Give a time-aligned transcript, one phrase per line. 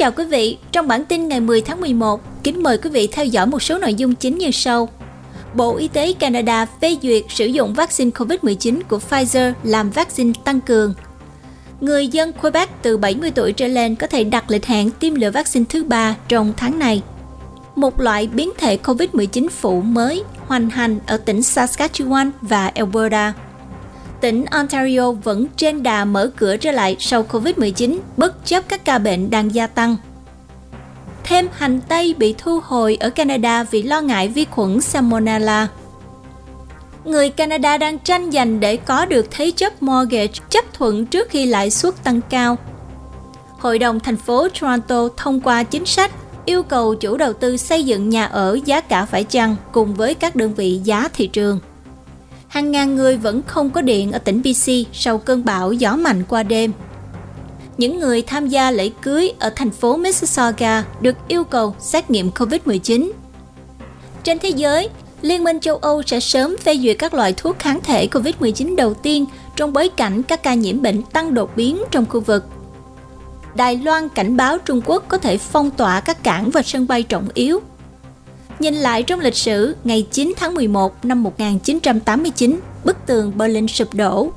[0.00, 0.58] Chào quý vị.
[0.72, 3.78] Trong bản tin ngày 10 tháng 11, kính mời quý vị theo dõi một số
[3.78, 4.88] nội dung chính như sau.
[5.54, 10.60] Bộ Y tế Canada phê duyệt sử dụng vaccine COVID-19 của Pfizer làm vaccine tăng
[10.60, 10.94] cường.
[11.80, 15.30] Người dân Quebec từ 70 tuổi trở lên có thể đặt lịch hẹn tiêm liều
[15.30, 17.02] vaccine thứ ba trong tháng này.
[17.76, 23.32] Một loại biến thể COVID-19 phụ mới hoành hành ở tỉnh Saskatchewan và Alberta
[24.20, 28.98] tỉnh Ontario vẫn trên đà mở cửa trở lại sau Covid-19 bất chấp các ca
[28.98, 29.96] bệnh đang gia tăng.
[31.24, 35.68] Thêm hành tây bị thu hồi ở Canada vì lo ngại vi khuẩn Salmonella.
[37.04, 41.46] Người Canada đang tranh giành để có được thế chấp mortgage, chấp thuận trước khi
[41.46, 42.56] lãi suất tăng cao.
[43.58, 46.10] Hội đồng thành phố Toronto thông qua chính sách,
[46.44, 50.14] yêu cầu chủ đầu tư xây dựng nhà ở giá cả phải chăng cùng với
[50.14, 51.60] các đơn vị giá thị trường
[52.50, 56.22] hàng ngàn người vẫn không có điện ở tỉnh BC sau cơn bão gió mạnh
[56.28, 56.72] qua đêm.
[57.78, 62.30] Những người tham gia lễ cưới ở thành phố Mississauga được yêu cầu xét nghiệm
[62.30, 63.10] COVID-19.
[64.24, 64.88] Trên thế giới,
[65.22, 68.94] Liên minh châu Âu sẽ sớm phê duyệt các loại thuốc kháng thể COVID-19 đầu
[68.94, 72.44] tiên trong bối cảnh các ca nhiễm bệnh tăng đột biến trong khu vực.
[73.54, 77.02] Đài Loan cảnh báo Trung Quốc có thể phong tỏa các cảng và sân bay
[77.02, 77.60] trọng yếu
[78.60, 83.94] Nhìn lại trong lịch sử, ngày 9 tháng 11 năm 1989, bức tường Berlin sụp
[83.94, 84.30] đổ.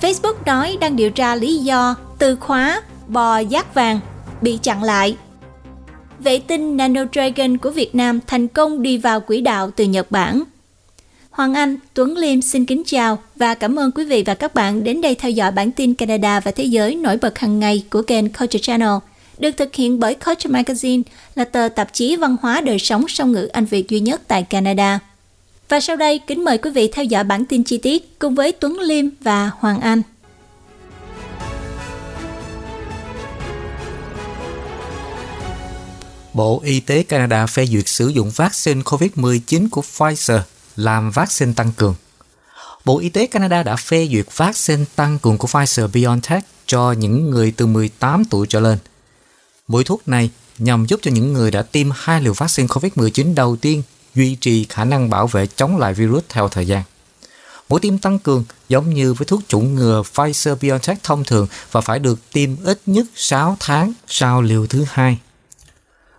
[0.00, 4.00] Facebook nói đang điều tra lý do từ khóa bò giác vàng
[4.40, 5.16] bị chặn lại.
[6.18, 10.10] Vệ tinh Nano Dragon của Việt Nam thành công đi vào quỹ đạo từ Nhật
[10.10, 10.42] Bản.
[11.30, 14.84] Hoàng Anh, Tuấn Liêm xin kính chào và cảm ơn quý vị và các bạn
[14.84, 18.02] đến đây theo dõi bản tin Canada và Thế giới nổi bật hàng ngày của
[18.02, 18.94] kênh Culture Channel–
[19.38, 21.02] được thực hiện bởi Culture Magazine
[21.34, 24.42] là tờ tạp chí văn hóa đời sống song ngữ Anh Việt duy nhất tại
[24.42, 24.98] Canada.
[25.68, 28.52] Và sau đây, kính mời quý vị theo dõi bản tin chi tiết cùng với
[28.52, 30.02] Tuấn Liêm và Hoàng Anh.
[36.34, 40.40] Bộ Y tế Canada phê duyệt sử dụng vaccine COVID-19 của Pfizer
[40.76, 41.94] làm vaccine tăng cường.
[42.84, 47.52] Bộ Y tế Canada đã phê duyệt vaccine tăng cường của Pfizer-BioNTech cho những người
[47.56, 48.78] từ 18 tuổi trở lên–
[49.68, 53.56] Mũi thuốc này nhằm giúp cho những người đã tiêm hai liều vaccine COVID-19 đầu
[53.56, 53.82] tiên
[54.14, 56.82] duy trì khả năng bảo vệ chống lại virus theo thời gian.
[57.68, 61.98] Mũi tiêm tăng cường giống như với thuốc chủng ngừa Pfizer-BioNTech thông thường và phải
[61.98, 65.18] được tiêm ít nhất 6 tháng sau liều thứ hai.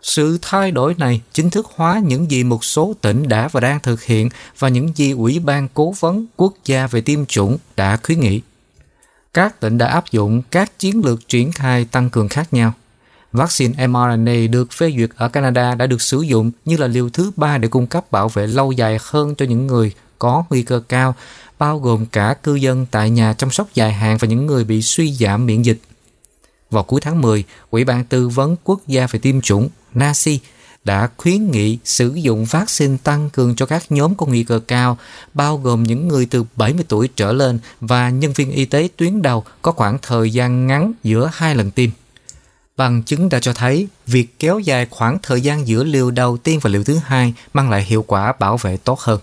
[0.02, 3.80] Sự thay đổi này chính thức hóa những gì một số tỉnh đã và đang
[3.80, 4.30] thực hiện
[4.60, 8.42] và những gì Ủy ban Cố vấn Quốc gia về tiêm chủng đã khuyến nghị.
[9.34, 12.74] Các tỉnh đã áp dụng các chiến lược triển khai tăng cường khác nhau–
[13.38, 17.32] Vaccine mRNA được phê duyệt ở Canada đã được sử dụng như là liều thứ
[17.36, 20.82] ba để cung cấp bảo vệ lâu dài hơn cho những người có nguy cơ
[20.90, 21.16] cao,
[21.60, 24.82] bao gồm cả cư dân tại nhà chăm sóc dài hạn và những người bị
[24.82, 25.80] suy giảm miễn dịch.
[26.72, 30.40] Vào cuối tháng 10, Ủy ban Tư vấn Quốc gia về tiêm chủng NACI
[30.84, 34.98] đã khuyến nghị sử dụng vaccine tăng cường cho các nhóm có nguy cơ cao,
[35.34, 39.22] bao gồm những người từ 70 tuổi trở lên và nhân viên y tế tuyến
[39.22, 41.90] đầu có khoảng thời gian ngắn giữa hai lần tiêm.
[42.78, 46.60] Bằng chứng đã cho thấy việc kéo dài khoảng thời gian giữa liều đầu tiên
[46.60, 49.20] và liều thứ hai mang lại hiệu quả bảo vệ tốt hơn.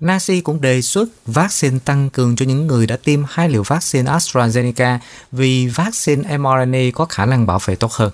[0.00, 4.12] Nasi cũng đề xuất vaccine tăng cường cho những người đã tiêm hai liều vaccine
[4.12, 4.98] AstraZeneca
[5.32, 8.10] vì vaccine mRNA có khả năng bảo vệ tốt hơn.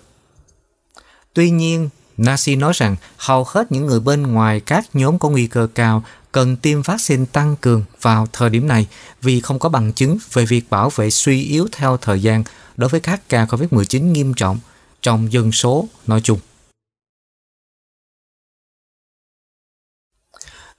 [1.34, 5.47] Tuy nhiên, Nasi nói rằng hầu hết những người bên ngoài các nhóm có nguy
[5.47, 8.86] cơ cao cần tiêm vaccine tăng cường vào thời điểm này
[9.22, 12.44] vì không có bằng chứng về việc bảo vệ suy yếu theo thời gian
[12.76, 14.58] đối với các ca COVID-19 nghiêm trọng
[15.02, 16.38] trong dân số nói chung.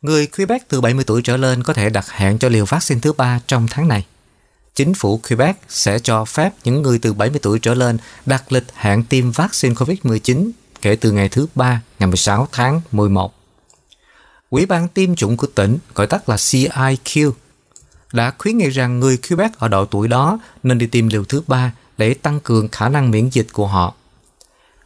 [0.02, 3.14] Người Quebec từ 70 tuổi trở lên có thể đặt hẹn cho liều vaccine thứ
[3.14, 4.06] ba trong tháng này.
[4.76, 8.66] Chính phủ Quebec sẽ cho phép những người từ 70 tuổi trở lên đặt lịch
[8.76, 10.52] hẹn tiêm vaccine COVID-19
[10.82, 13.34] kể từ ngày thứ ba ngày 16 tháng 11.
[14.50, 17.32] Ủy ban tiêm chủng của tỉnh, gọi tắt là CIQ,
[18.14, 21.42] đã khuyến nghị rằng người Quebec ở độ tuổi đó nên đi tiêm liều thứ
[21.48, 23.96] ba để tăng cường khả năng miễn dịch của họ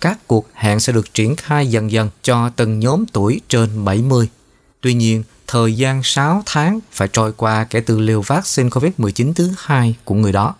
[0.06, 4.30] các cuộc hẹn sẽ được triển khai dần dần cho từng nhóm tuổi trên 70.
[4.82, 9.52] Tuy nhiên, thời gian 6 tháng phải trôi qua kể từ liều vaccine COVID-19 thứ
[9.58, 10.56] hai của người đó.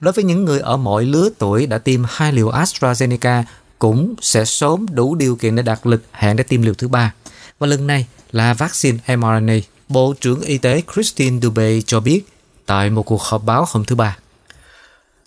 [0.00, 3.42] Đối với những người ở mọi lứa tuổi đã tiêm hai liều AstraZeneca
[3.78, 7.14] cũng sẽ sớm đủ điều kiện để đặt lịch hẹn để tiêm liều thứ ba.
[7.58, 9.56] Và lần này là vaccine mRNA.
[9.88, 12.22] Bộ trưởng Y tế Christine Dubé cho biết
[12.66, 14.16] tại một cuộc họp báo hôm thứ Ba.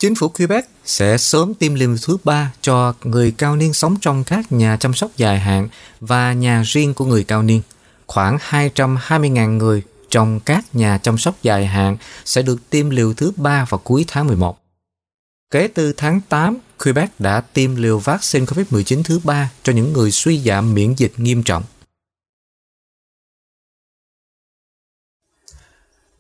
[0.02, 4.24] Chính phủ Quebec sẽ sớm tiêm liều thứ ba cho người cao niên sống trong
[4.24, 5.70] các nhà chăm sóc dài hạn
[6.00, 7.62] và nhà riêng của người cao niên.
[8.08, 13.32] Khoảng 220.000 người trong các nhà chăm sóc dài hạn sẽ được tiêm liều thứ
[13.36, 14.58] ba vào cuối tháng 11.
[15.52, 20.12] Kể từ tháng 8, Quebec đã tiêm liều vaccine COVID-19 thứ ba cho những người
[20.12, 21.64] suy giảm miễn dịch nghiêm trọng.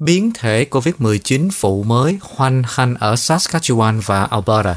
[0.01, 4.75] Biến thể COVID-19 phụ mới hoành hành ở Saskatchewan và Alberta.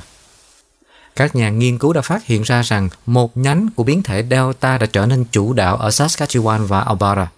[1.17, 4.79] Các nhà nghiên cứu đã phát hiện ra rằng một nhánh của biến thể Delta
[4.79, 7.29] đã trở nên chủ đạo ở Saskatchewan và Alberta.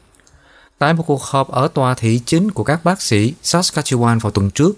[0.78, 4.50] Tại một cuộc họp ở tòa thị chính của các bác sĩ Saskatchewan vào tuần
[4.50, 4.72] trước,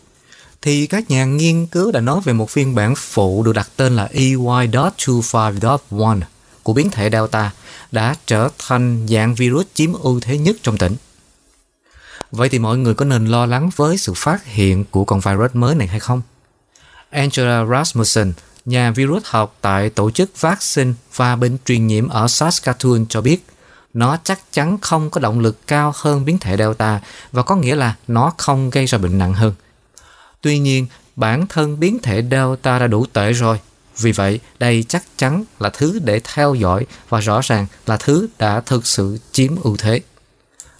[0.62, 3.96] thì các nhà nghiên cứu đã nói về một phiên bản phụ được đặt tên
[3.96, 6.20] là EY.25.1
[6.62, 7.50] của biến thể Delta
[7.92, 10.96] đã trở thành dạng virus chiếm ưu thế nhất trong tỉnh.
[12.30, 15.50] Vậy thì mọi người có nên lo lắng với sự phát hiện của con virus
[15.52, 16.22] mới này hay không?
[17.10, 18.32] Angela Rasmussen,
[18.64, 23.44] nhà virus học tại tổ chức vaccine và bệnh truyền nhiễm ở Saskatoon cho biết
[23.94, 27.00] nó chắc chắn không có động lực cao hơn biến thể Delta
[27.32, 29.54] và có nghĩa là nó không gây ra bệnh nặng hơn.
[30.40, 30.86] Tuy nhiên,
[31.16, 33.60] bản thân biến thể Delta đã đủ tệ rồi.
[33.98, 38.28] Vì vậy, đây chắc chắn là thứ để theo dõi và rõ ràng là thứ
[38.38, 40.00] đã thực sự chiếm ưu thế.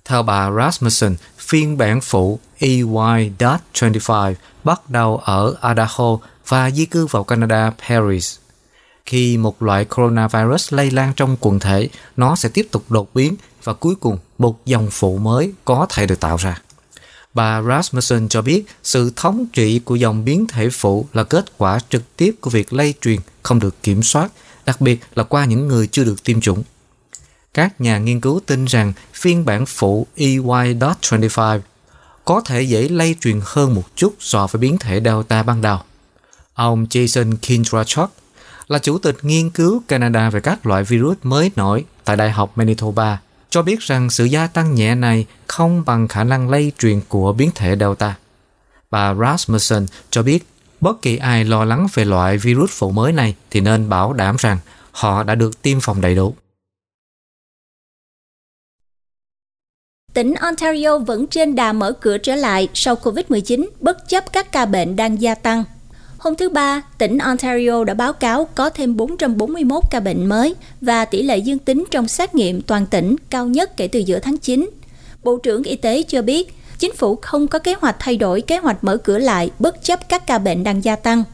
[0.08, 4.34] Theo bà Rasmussen, phiên bản phụ EY.25
[4.64, 6.19] bắt đầu ở Idaho
[6.49, 8.37] và di cư vào Canada, Paris.
[9.06, 13.34] Khi một loại coronavirus lây lan trong quần thể, nó sẽ tiếp tục đột biến
[13.64, 16.58] và cuối cùng một dòng phụ mới có thể được tạo ra.
[17.34, 21.78] Bà Rasmussen cho biết sự thống trị của dòng biến thể phụ là kết quả
[21.88, 24.32] trực tiếp của việc lây truyền không được kiểm soát,
[24.66, 26.62] đặc biệt là qua những người chưa được tiêm chủng.
[27.55, 31.61] Các nhà nghiên cứu tin rằng phiên bản phụ EY.25
[32.25, 35.79] có thể dễ lây truyền hơn một chút so với biến thể Delta ban đầu.
[36.55, 38.11] Ông Jason Kindrachuk
[38.69, 42.53] là chủ tịch nghiên cứu Canada về các loại virus mới nổi tại Đại học
[42.56, 43.21] Manitoba,
[43.51, 47.33] cho biết rằng sự gia tăng nhẹ này không bằng khả năng lây truyền của
[47.33, 48.15] biến thể Delta.
[48.91, 50.47] Bà Rasmussen cho biết
[50.81, 54.37] bất kỳ ai lo lắng về loại virus phụ mới này thì nên bảo đảm
[54.39, 54.59] rằng
[54.93, 56.35] họ đã được tiêm phòng đầy đủ.
[60.14, 64.66] Tỉnh Ontario vẫn trên đà mở cửa trở lại sau COVID-19 bất chấp các ca
[64.66, 65.64] bệnh đang gia tăng.
[66.19, 71.05] Hôm thứ Ba, tỉnh Ontario đã báo cáo có thêm 441 ca bệnh mới và
[71.05, 74.38] tỷ lệ dương tính trong xét nghiệm toàn tỉnh cao nhất kể từ giữa tháng
[74.38, 74.70] 9.
[75.22, 78.58] Bộ trưởng Y tế cho biết, chính phủ không có kế hoạch thay đổi kế
[78.58, 81.25] hoạch mở cửa lại bất chấp các ca bệnh đang gia tăng.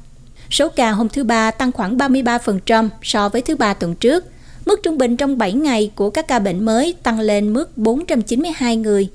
[0.51, 4.25] Số ca hôm thứ Ba tăng khoảng 33% so với thứ Ba tuần trước.
[4.67, 8.77] Mức trung bình trong 7 ngày của các ca bệnh mới tăng lên mức 492
[8.77, 9.09] người.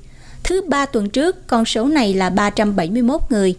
[0.44, 3.56] Thứ Ba tuần trước, con số này là 371 người.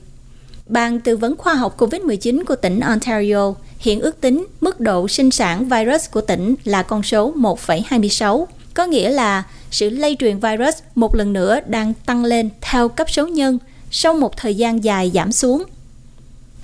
[0.67, 5.31] Ban tư vấn khoa học COVID-19 của tỉnh Ontario hiện ước tính mức độ sinh
[5.31, 10.75] sản virus của tỉnh là con số 1,26, có nghĩa là sự lây truyền virus
[10.95, 13.59] một lần nữa đang tăng lên theo cấp số nhân
[13.91, 15.63] sau một thời gian dài giảm xuống.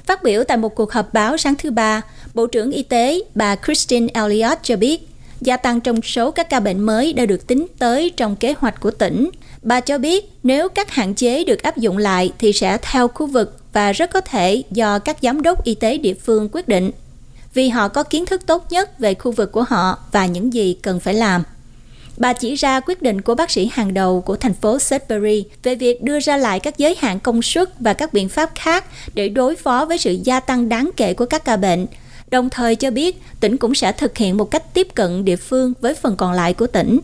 [0.06, 2.02] Phát biểu tại một cuộc họp báo sáng thứ Ba,
[2.34, 5.08] Bộ trưởng Y tế bà Christine Elliott cho biết
[5.40, 8.80] gia tăng trong số các ca bệnh mới đã được tính tới trong kế hoạch
[8.80, 9.30] của tỉnh.
[9.62, 13.26] Bà cho biết nếu các hạn chế được áp dụng lại thì sẽ theo khu
[13.26, 16.90] vực và rất có thể do các giám đốc y tế địa phương quyết định
[17.54, 20.76] vì họ có kiến thức tốt nhất về khu vực của họ và những gì
[20.82, 21.42] cần phải làm.
[22.16, 25.74] Bà chỉ ra quyết định của bác sĩ hàng đầu của thành phố Sudbury về
[25.74, 29.28] việc đưa ra lại các giới hạn công suất và các biện pháp khác để
[29.28, 31.86] đối phó với sự gia tăng đáng kể của các ca bệnh,
[32.30, 35.72] đồng thời cho biết tỉnh cũng sẽ thực hiện một cách tiếp cận địa phương
[35.80, 37.00] với phần còn lại của tỉnh.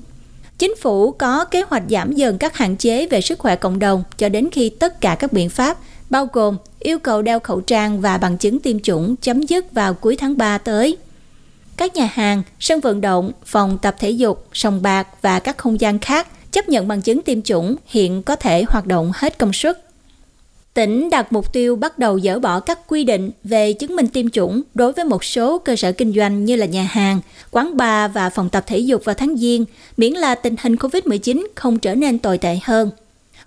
[0.58, 4.02] Chính phủ có kế hoạch giảm dần các hạn chế về sức khỏe cộng đồng
[4.18, 5.78] cho đến khi tất cả các biện pháp
[6.10, 9.94] bao gồm yêu cầu đeo khẩu trang và bằng chứng tiêm chủng chấm dứt vào
[9.94, 10.96] cuối tháng 3 tới.
[11.76, 15.80] Các nhà hàng, sân vận động, phòng tập thể dục, sòng bạc và các không
[15.80, 19.52] gian khác chấp nhận bằng chứng tiêm chủng hiện có thể hoạt động hết công
[19.52, 19.91] suất.
[20.74, 24.30] Tỉnh đặt mục tiêu bắt đầu dỡ bỏ các quy định về chứng minh tiêm
[24.30, 28.12] chủng đối với một số cơ sở kinh doanh như là nhà hàng, quán bar
[28.12, 29.64] và phòng tập thể dục vào tháng Giêng,
[29.96, 32.90] miễn là tình hình COVID-19 không trở nên tồi tệ hơn.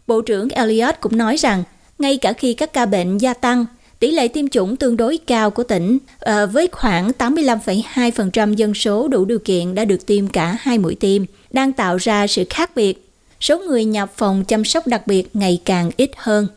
[0.07, 1.63] Bộ trưởng Elliot cũng nói rằng
[1.99, 3.65] ngay cả khi các ca bệnh gia tăng,
[3.99, 9.07] tỷ lệ tiêm chủng tương đối cao của tỉnh ờ, với khoảng 85,2% dân số
[9.07, 12.71] đủ điều kiện đã được tiêm cả hai mũi tiêm, đang tạo ra sự khác
[12.75, 13.11] biệt.
[13.39, 16.47] Số người nhập phòng chăm sóc đặc biệt ngày càng ít hơn.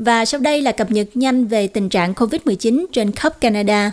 [0.00, 3.92] Và sau đây là cập nhật nhanh về tình trạng COVID-19 trên khắp Canada.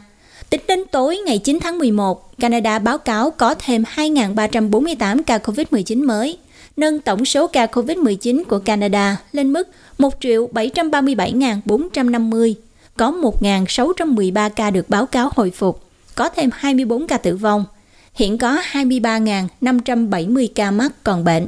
[0.50, 6.06] Tính đến tối ngày 9 tháng 11, Canada báo cáo có thêm 2.348 ca COVID-19
[6.06, 6.38] mới,
[6.78, 12.54] nâng tổng số ca COVID-19 của Canada lên mức 1.737.450.
[12.98, 15.84] Có 1.613 ca được báo cáo hồi phục,
[16.16, 17.66] có thêm 24 ca tử vong.
[18.14, 21.48] Hiện có 23.570 ca mắc còn bệnh.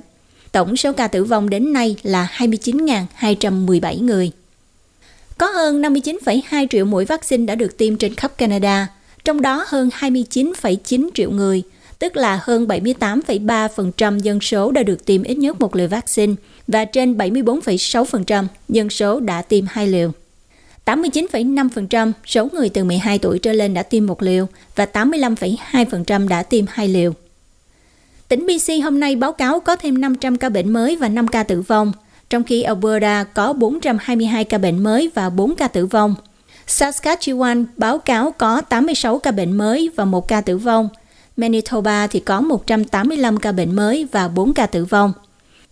[0.52, 4.32] Tổng số ca tử vong đến nay là 29.217 người.
[5.40, 8.88] Có hơn 59,2 triệu mũi vaccine đã được tiêm trên khắp Canada,
[9.26, 11.64] trong đó hơn 29,9 triệu người,
[12.00, 16.34] tức là hơn 78,3% dân số đã được tiêm ít nhất một liều vaccine
[16.68, 20.12] và trên 74,6% dân số đã tiêm hai liều.
[20.86, 26.44] 89,5% số người từ 12 tuổi trở lên đã tiêm một liều và 85,2% đã
[26.44, 27.14] tiêm hai liều.
[28.28, 31.44] Tỉnh BC hôm nay báo cáo có thêm 500 ca bệnh mới và 5 ca
[31.44, 31.92] tử vong,
[32.30, 36.16] trong khi Alberta có 422 ca bệnh mới và 4 ca tử vong.
[36.68, 40.90] Saskatchewan báo cáo có 86 ca bệnh mới và 1 ca tử vong.
[41.38, 45.14] Manitoba thì có 185 ca bệnh mới và 4 ca tử vong.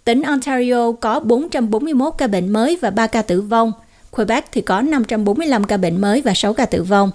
[0.04, 3.72] Tỉnh Ontario có 441 ca bệnh mới và 3 ca tử vong.
[4.12, 7.12] Quebec thì có 545 ca bệnh mới và 6 ca tử vong.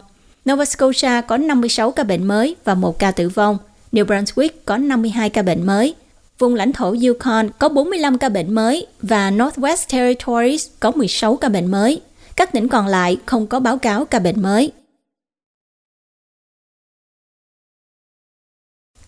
[0.50, 3.58] Nova Scotia có 56 ca bệnh mới và 1 ca tử vong.
[3.92, 5.94] New Brunswick có 52 ca bệnh mới.
[6.42, 11.49] Vùng lãnh thổ Yukon có 45 ca bệnh mới và Northwest Territories có 16 ca
[11.49, 12.00] bệnh mới.
[12.37, 14.72] Các tỉnh còn lại không có báo cáo ca bệnh mới.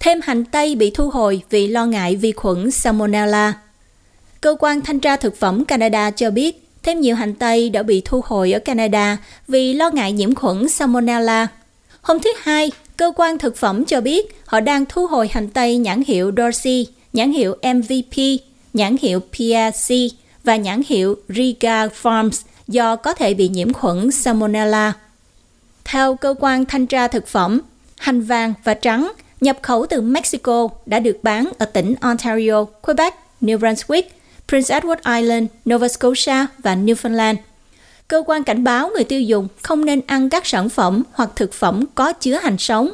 [0.01, 3.55] Thêm hành tây bị thu hồi vì lo ngại vi khuẩn Salmonella.
[4.41, 8.03] Cơ quan thanh tra thực phẩm Canada cho biết thêm nhiều hành tây đã bị
[8.05, 11.47] thu hồi ở Canada vì lo ngại nhiễm khuẩn Salmonella.
[12.01, 15.77] Hôm thứ Hai, cơ quan thực phẩm cho biết họ đang thu hồi hành tây
[15.79, 18.41] nhãn hiệu Dorsey, nhãn hiệu MVP,
[18.73, 19.95] nhãn hiệu PRC
[20.45, 24.93] và nhãn hiệu Riga Farms do có thể bị nhiễm khuẩn Salmonella.
[25.85, 27.61] Theo cơ quan thanh tra thực phẩm,
[27.97, 33.15] hành vàng và trắng nhập khẩu từ Mexico đã được bán ở tỉnh Ontario, Quebec,
[33.41, 34.03] New Brunswick,
[34.49, 37.37] Prince Edward Island, Nova Scotia và Newfoundland.
[38.09, 41.53] Cơ quan cảnh báo người tiêu dùng không nên ăn các sản phẩm hoặc thực
[41.53, 42.91] phẩm có chứa hành sống.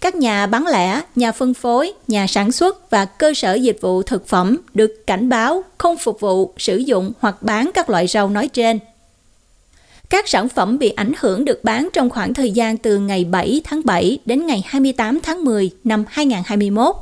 [0.00, 4.02] Các nhà bán lẻ, nhà phân phối, nhà sản xuất và cơ sở dịch vụ
[4.02, 8.28] thực phẩm được cảnh báo không phục vụ, sử dụng hoặc bán các loại rau
[8.28, 8.78] nói trên.
[10.10, 13.60] Các sản phẩm bị ảnh hưởng được bán trong khoảng thời gian từ ngày 7
[13.64, 16.96] tháng 7 đến ngày 28 tháng 10 năm 2021.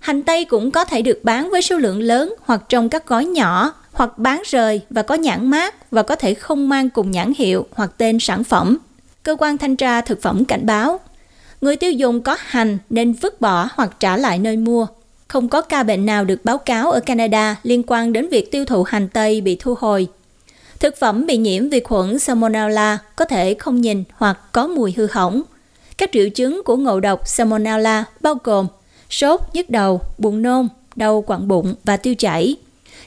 [0.00, 3.24] Hành tây cũng có thể được bán với số lượng lớn hoặc trong các gói
[3.24, 7.32] nhỏ hoặc bán rời và có nhãn mát và có thể không mang cùng nhãn
[7.36, 8.78] hiệu hoặc tên sản phẩm.
[9.22, 11.00] Cơ quan thanh tra thực phẩm cảnh báo,
[11.62, 14.86] người tiêu dùng có hành nên vứt bỏ hoặc trả lại nơi mua.
[15.28, 18.64] Không có ca bệnh nào được báo cáo ở Canada liên quan đến việc tiêu
[18.64, 20.08] thụ hành tây bị thu hồi
[20.82, 25.06] Thực phẩm bị nhiễm vi khuẩn Salmonella có thể không nhìn hoặc có mùi hư
[25.10, 25.42] hỏng.
[25.98, 28.66] Các triệu chứng của ngộ độc Salmonella bao gồm
[29.10, 32.56] sốt, nhức đầu, buồn nôn, đau quặn bụng và tiêu chảy.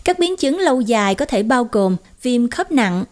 [0.03, 3.03] Các biến chứng lâu dài có thể bao gồm viêm khớp nặng.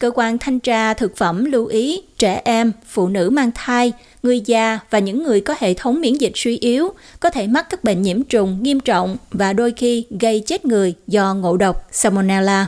[0.00, 3.92] Cơ quan thanh tra thực phẩm lưu ý trẻ em, phụ nữ mang thai,
[4.26, 6.90] người già và những người có hệ thống miễn dịch suy yếu
[7.20, 10.94] có thể mắc các bệnh nhiễm trùng, nghiêm trọng và đôi khi gây chết người
[11.06, 12.66] do ngộ độc Salmonella.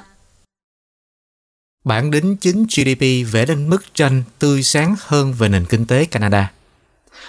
[1.84, 6.04] Bản đính chính GDP vẽ lên bức tranh tươi sáng hơn về nền kinh tế
[6.04, 6.52] Canada.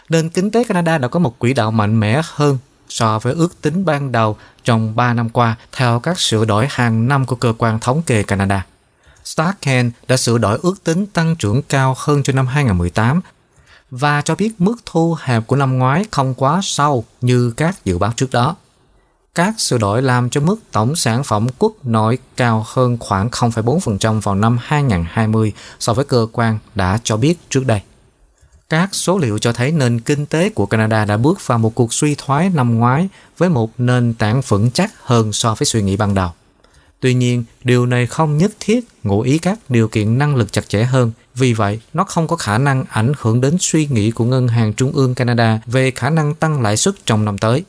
[0.10, 2.58] Nền kinh tế Canada đã có một quỹ đạo mạnh mẽ hơn
[2.90, 7.08] so với ước tính ban đầu trong 3 năm qua theo các sửa đổi hàng
[7.08, 8.66] năm của cơ quan thống kê Canada.
[9.26, 13.22] Starken đã sửa đổi ước tính tăng trưởng cao hơn cho năm 2018
[13.92, 17.98] và cho biết mức thu hẹp của năm ngoái không quá sâu như các dự
[17.98, 18.56] báo trước đó
[19.40, 24.22] các sửa đổi làm cho mức tổng sản phẩm quốc nội cao hơn khoảng 0,4%
[24.22, 27.82] vào năm 2020 so với cơ quan đã cho biết trước đây.
[28.70, 31.94] Các số liệu cho thấy nền kinh tế của Canada đã bước vào một cuộc
[31.94, 35.98] suy thoái năm ngoái với một nền tảng vững chắc hơn so với suy nghĩ
[35.98, 36.30] ban đầu.
[37.00, 40.70] Tuy nhiên, điều này không nhất thiết ngụ ý các điều kiện năng lực chặt
[40.70, 41.12] chẽ hơn.
[41.40, 44.74] Vì vậy, nó không có khả năng ảnh hưởng đến suy nghĩ của Ngân hàng
[44.74, 47.64] Trung ương Canada về khả năng tăng lãi suất trong năm tới.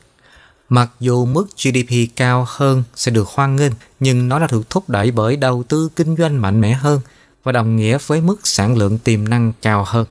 [0.69, 4.89] Mặc dù mức GDP cao hơn sẽ được hoan nghênh, nhưng nó đã được thúc
[4.89, 7.01] đẩy bởi đầu tư kinh doanh mạnh mẽ hơn
[7.43, 10.05] và đồng nghĩa với mức sản lượng tiềm năng cao hơn.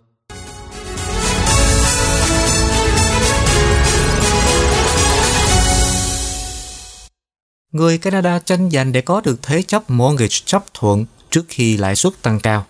[7.72, 11.96] Người Canada tranh giành để có được thế chấp mortgage chấp thuận trước khi lãi
[11.96, 12.66] suất tăng cao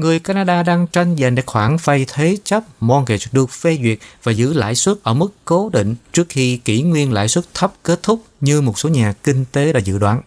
[0.00, 4.32] người Canada đang tranh giành để khoản vay thế chấp, mortgage được phê duyệt và
[4.32, 8.02] giữ lãi suất ở mức cố định trước khi kỷ nguyên lãi suất thấp kết
[8.02, 10.20] thúc như một số nhà kinh tế đã dự đoán.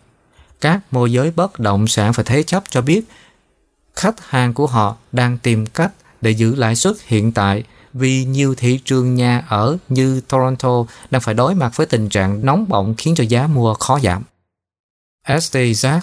[0.61, 3.01] Các môi giới bất động sản và thế chấp cho biết,
[3.95, 7.63] khách hàng của họ đang tìm cách để giữ lãi suất hiện tại
[7.93, 12.45] vì nhiều thị trường nhà ở như Toronto đang phải đối mặt với tình trạng
[12.45, 14.23] nóng bỏng khiến cho giá mua khó giảm.
[15.39, 15.99] ST Zach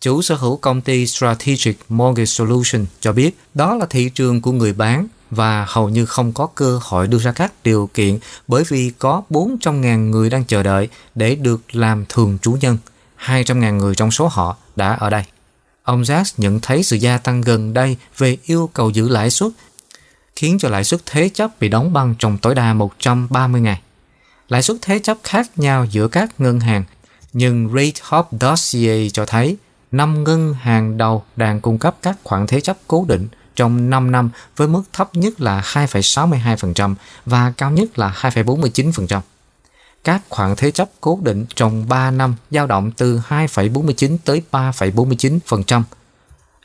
[0.00, 4.52] chủ sở hữu công ty Strategic Mortgage Solution cho biết đó là thị trường của
[4.52, 8.64] người bán và hầu như không có cơ hội đưa ra các điều kiện bởi
[8.68, 12.78] vì có 400.000 người đang chờ đợi để được làm thường chủ nhân.
[13.26, 15.22] 200.000 người trong số họ đã ở đây.
[15.82, 19.52] Ông Jack nhận thấy sự gia tăng gần đây về yêu cầu giữ lãi suất
[20.36, 23.80] khiến cho lãi suất thế chấp bị đóng băng trong tối đa 130 ngày.
[24.48, 26.84] Lãi suất thế chấp khác nhau giữa các ngân hàng,
[27.32, 29.56] nhưng Rate Hop Dossier cho thấy
[29.96, 34.12] 5 ngân hàng đầu đang cung cấp các khoản thế chấp cố định trong 5
[34.12, 36.94] năm với mức thấp nhất là 2,62%
[37.26, 39.20] và cao nhất là 2,49%.
[40.04, 45.82] Các khoản thế chấp cố định trong 3 năm dao động từ 2,49 tới 3,49%,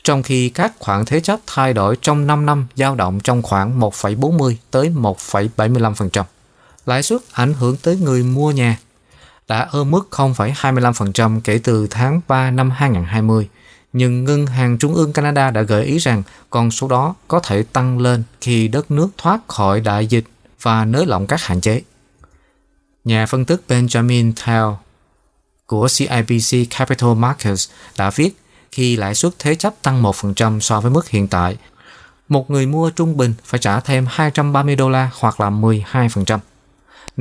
[0.03, 3.79] trong khi các khoản thế chấp thay đổi trong 5 năm dao động trong khoảng
[3.79, 6.23] 1,40 tới 1,75%.
[6.85, 8.77] Lãi suất ảnh hưởng tới người mua nhà
[9.51, 13.49] đã ở mức 0,25% kể từ tháng 3 năm 2020,
[13.93, 17.63] nhưng Ngân hàng Trung ương Canada đã gợi ý rằng con số đó có thể
[17.63, 20.23] tăng lên khi đất nước thoát khỏi đại dịch
[20.61, 21.81] và nới lỏng các hạn chế.
[23.03, 24.79] Nhà phân tích Benjamin Tao
[25.65, 28.31] của CIBC Capital Markets đã viết
[28.71, 31.57] khi lãi suất thế chấp tăng 1% so với mức hiện tại,
[32.29, 36.39] một người mua trung bình phải trả thêm 230 đô la hoặc là 12%.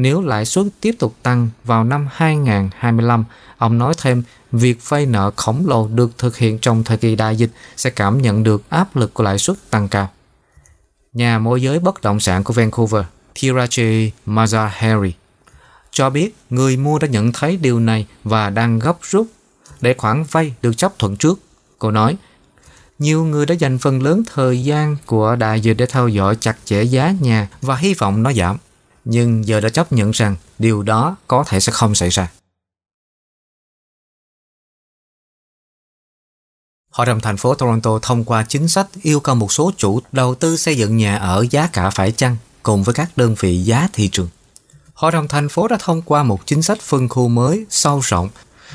[0.00, 3.25] Nếu lãi suất tiếp tục tăng vào năm 2025,
[3.59, 7.37] ông nói thêm việc vay nợ khổng lồ được thực hiện trong thời kỳ đại
[7.37, 10.09] dịch sẽ cảm nhận được áp lực của lãi suất tăng cao.
[11.12, 13.04] Nhà môi giới bất động sản của Vancouver,
[13.35, 15.11] Kirachi Mazahari,
[15.90, 19.26] cho biết người mua đã nhận thấy điều này và đang gấp rút
[19.80, 21.40] để khoản vay được chấp thuận trước.
[21.78, 22.16] Cô nói,
[22.99, 26.57] nhiều người đã dành phần lớn thời gian của đại dịch để theo dõi chặt
[26.64, 28.57] chẽ giá nhà và hy vọng nó giảm.
[29.04, 32.30] Nhưng giờ đã chấp nhận rằng điều đó có thể sẽ không xảy ra.
[36.90, 40.35] Hội đồng thành phố Toronto thông qua chính sách yêu cầu một số chủ đầu
[40.35, 43.88] tư xây dựng nhà ở giá cả phải chăng, cùng với các đơn vị giá
[43.92, 44.29] thị trường.
[44.94, 48.29] Hội đồng thành phố đã thông qua một chính sách phân khu mới sâu rộng,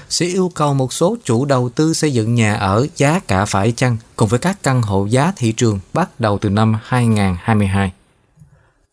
[0.09, 3.71] sẽ yêu cầu một số chủ đầu tư xây dựng nhà ở giá cả phải
[3.71, 7.93] chăng, cùng với các căn hộ giá thị trường bắt đầu từ năm 2022.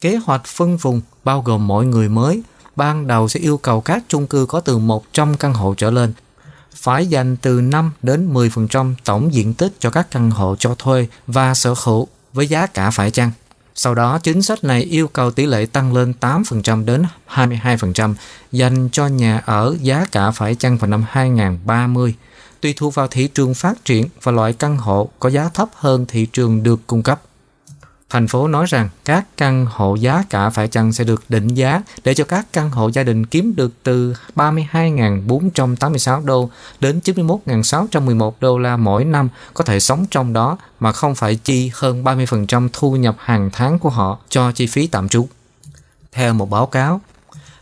[0.01, 2.43] Kế hoạch phân vùng bao gồm mọi người mới
[2.77, 6.13] ban đầu sẽ yêu cầu các chung cư có từ 100 căn hộ trở lên
[6.75, 11.07] phải dành từ 5 đến 10% tổng diện tích cho các căn hộ cho thuê
[11.27, 13.31] và sở hữu với giá cả phải chăng.
[13.75, 17.03] Sau đó, chính sách này yêu cầu tỷ lệ tăng lên 8% đến
[17.35, 18.15] 22%
[18.53, 22.15] dành cho nhà ở giá cả phải chăng vào năm 2030,
[22.61, 26.07] tùy thuộc vào thị trường phát triển và loại căn hộ có giá thấp hơn
[26.09, 27.23] thị trường được cung cấp.
[28.13, 31.83] Thành phố nói rằng các căn hộ giá cả phải chăng sẽ được định giá
[32.05, 38.59] để cho các căn hộ gia đình kiếm được từ 32.486 đô đến 91.611 đô
[38.59, 42.97] la mỗi năm có thể sống trong đó mà không phải chi hơn 30% thu
[42.97, 45.27] nhập hàng tháng của họ cho chi phí tạm trú.
[46.13, 47.01] Theo một báo cáo,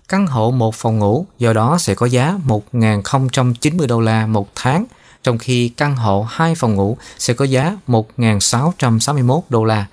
[0.09, 4.85] căn hộ một phòng ngủ do đó sẽ có giá 1.090 đô la một tháng,
[5.23, 9.87] trong khi căn hộ hai phòng ngủ sẽ có giá 1.661 đô la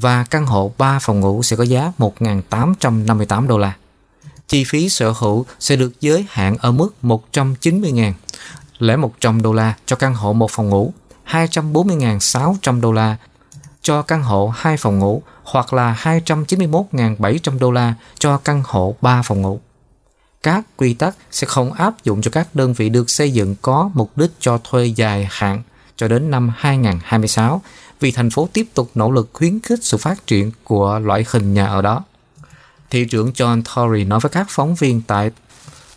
[0.00, 3.76] và căn hộ 3 phòng ngủ sẽ có giá 1.858 đô la.
[4.48, 8.12] Chi phí sở hữu sẽ được giới hạn ở mức 190.000,
[8.78, 10.92] lẻ 100 đô la cho căn hộ một phòng ngủ,
[11.26, 13.16] 240.600 đô la
[13.82, 19.22] cho căn hộ 2 phòng ngủ hoặc là 291.700 đô la cho căn hộ 3
[19.22, 19.60] phòng ngủ.
[20.42, 23.90] Các quy tắc sẽ không áp dụng cho các đơn vị được xây dựng có
[23.94, 25.62] mục đích cho thuê dài hạn
[25.96, 27.62] cho đến năm 2026
[28.00, 31.54] vì thành phố tiếp tục nỗ lực khuyến khích sự phát triển của loại hình
[31.54, 32.04] nhà ở đó.
[32.90, 35.30] Thị trưởng John Tory nói với các phóng viên tại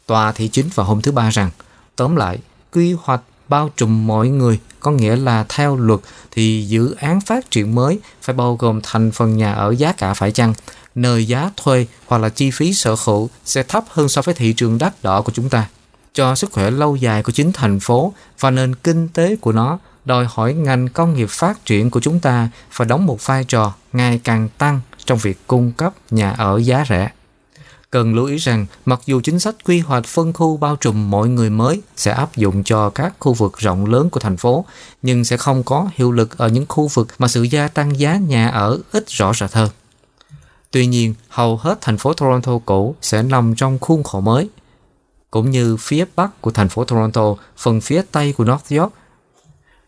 [0.06, 1.50] tòa thị chính vào hôm thứ Ba rằng,
[1.96, 2.40] tóm lại,
[2.72, 6.00] quy hoạch bao trùm mọi người có nghĩa là theo luật
[6.32, 10.14] thì dự án phát triển mới phải bao gồm thành phần nhà ở giá cả
[10.14, 10.54] phải chăng,
[10.96, 14.54] nơi giá thuê hoặc là chi phí sở hữu sẽ thấp hơn so với thị
[14.54, 15.68] trường đắt đỏ của chúng ta.
[16.14, 19.80] Cho sức khỏe lâu dài của chính thành phố và nền kinh tế của nó
[20.06, 23.74] đòi hỏi ngành công nghiệp phát triển của chúng ta phải đóng một vai trò
[23.94, 27.12] ngày càng tăng trong việc cung cấp nhà ở giá rẻ.
[27.90, 31.30] Cần lưu ý rằng, mặc dù chính sách quy hoạch phân khu bao trùm mọi
[31.30, 34.66] người mới sẽ áp dụng cho các khu vực rộng lớn của thành phố,
[35.02, 38.18] nhưng sẽ không có hiệu lực ở những khu vực mà sự gia tăng giá
[38.18, 39.70] nhà ở ít rõ rệt hơn.
[40.72, 44.50] Tuy nhiên, hầu hết thành phố Toronto cũ sẽ nằm trong khuôn khổ mới,
[45.32, 48.94] cũng như phía bắc của thành phố Toronto, phần phía tây của North York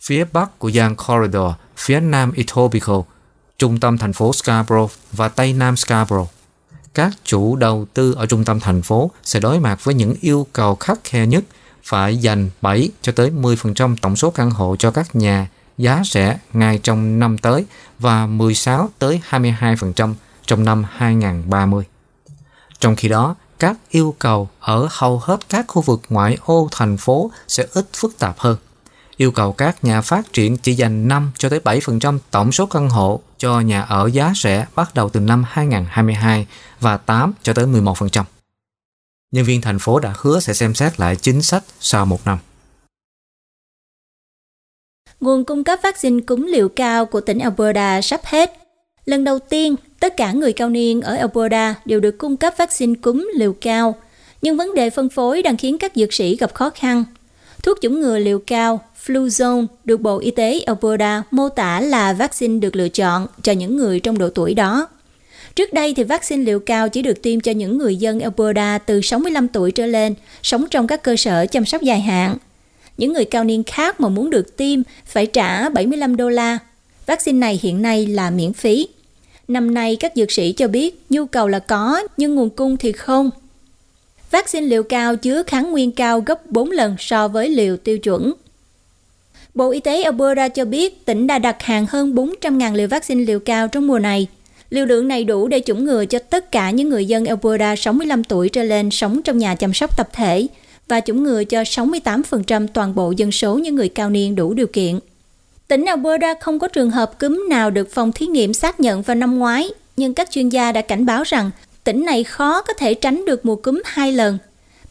[0.02, 3.10] phía bắc của Yang Corridor, phía nam Etobicoke,
[3.58, 6.30] trung tâm thành phố Scarborough và tây nam Scarborough.
[6.94, 10.48] Các chủ đầu tư ở trung tâm thành phố sẽ đối mặt với những yêu
[10.54, 11.44] cầu khắc khe nhất
[11.84, 16.40] phải dành 7 cho tới 10% tổng số căn hộ cho các nhà giá rẻ
[16.54, 17.66] ngay trong năm tới
[18.00, 20.14] và 16 tới 22%
[20.46, 21.84] trong năm 2030.
[22.80, 26.98] Trong khi đó, các yêu cầu ở hầu hết các khu vực ngoại ô thành
[26.98, 28.58] phố sẽ ít phức tạp hơn
[29.18, 32.90] yêu cầu các nhà phát triển chỉ dành 5 cho tới 7% tổng số căn
[32.90, 36.48] hộ cho nhà ở giá rẻ bắt đầu từ năm 2022
[36.80, 38.24] và 8 cho tới 11%.
[39.32, 42.38] Nhân viên thành phố đã hứa sẽ xem xét lại chính sách sau một năm.
[45.20, 48.54] Nguồn cung cấp vaccine cúm liều cao của tỉnh Alberta sắp hết.
[49.06, 52.94] Lần đầu tiên, tất cả người cao niên ở Alberta đều được cung cấp vaccine
[53.02, 53.96] cúm liều cao,
[54.42, 57.04] nhưng vấn đề phân phối đang khiến các dược sĩ gặp khó khăn.
[57.64, 62.60] Thuốc chủng ngừa liều cao Fluzone được Bộ Y tế Alberta mô tả là vaccine
[62.60, 64.88] được lựa chọn cho những người trong độ tuổi đó.
[65.56, 69.02] Trước đây thì vaccine liều cao chỉ được tiêm cho những người dân Alberta từ
[69.02, 72.38] 65 tuổi trở lên, sống trong các cơ sở chăm sóc dài hạn.
[72.98, 76.58] Những người cao niên khác mà muốn được tiêm phải trả 75 đô la.
[77.06, 78.88] Vaccine này hiện nay là miễn phí.
[79.48, 82.92] Năm nay các dược sĩ cho biết nhu cầu là có nhưng nguồn cung thì
[82.92, 83.30] không.
[84.32, 88.34] Vaccine liều cao chứa kháng nguyên cao gấp 4 lần so với liều tiêu chuẩn.
[89.56, 93.40] Bộ Y tế Alberta cho biết tỉnh đã đặt hàng hơn 400.000 liều vaccine liều
[93.40, 94.28] cao trong mùa này.
[94.70, 98.24] Liều lượng này đủ để chủng ngừa cho tất cả những người dân Alberta 65
[98.24, 100.48] tuổi trở lên sống trong nhà chăm sóc tập thể
[100.88, 104.68] và chủng ngừa cho 68% toàn bộ dân số những người cao niên đủ điều
[104.68, 105.00] kiện.
[105.68, 109.16] Tỉnh Alberta không có trường hợp cúm nào được phòng thí nghiệm xác nhận vào
[109.16, 111.52] năm ngoái, nhưng các chuyên gia đã cảnh báo rằng
[111.84, 114.38] tỉnh này khó có thể tránh được mùa cúm hai lần.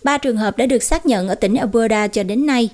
[0.02, 2.70] Ba trường hợp đã được xác nhận ở tỉnh Alberta cho đến nay.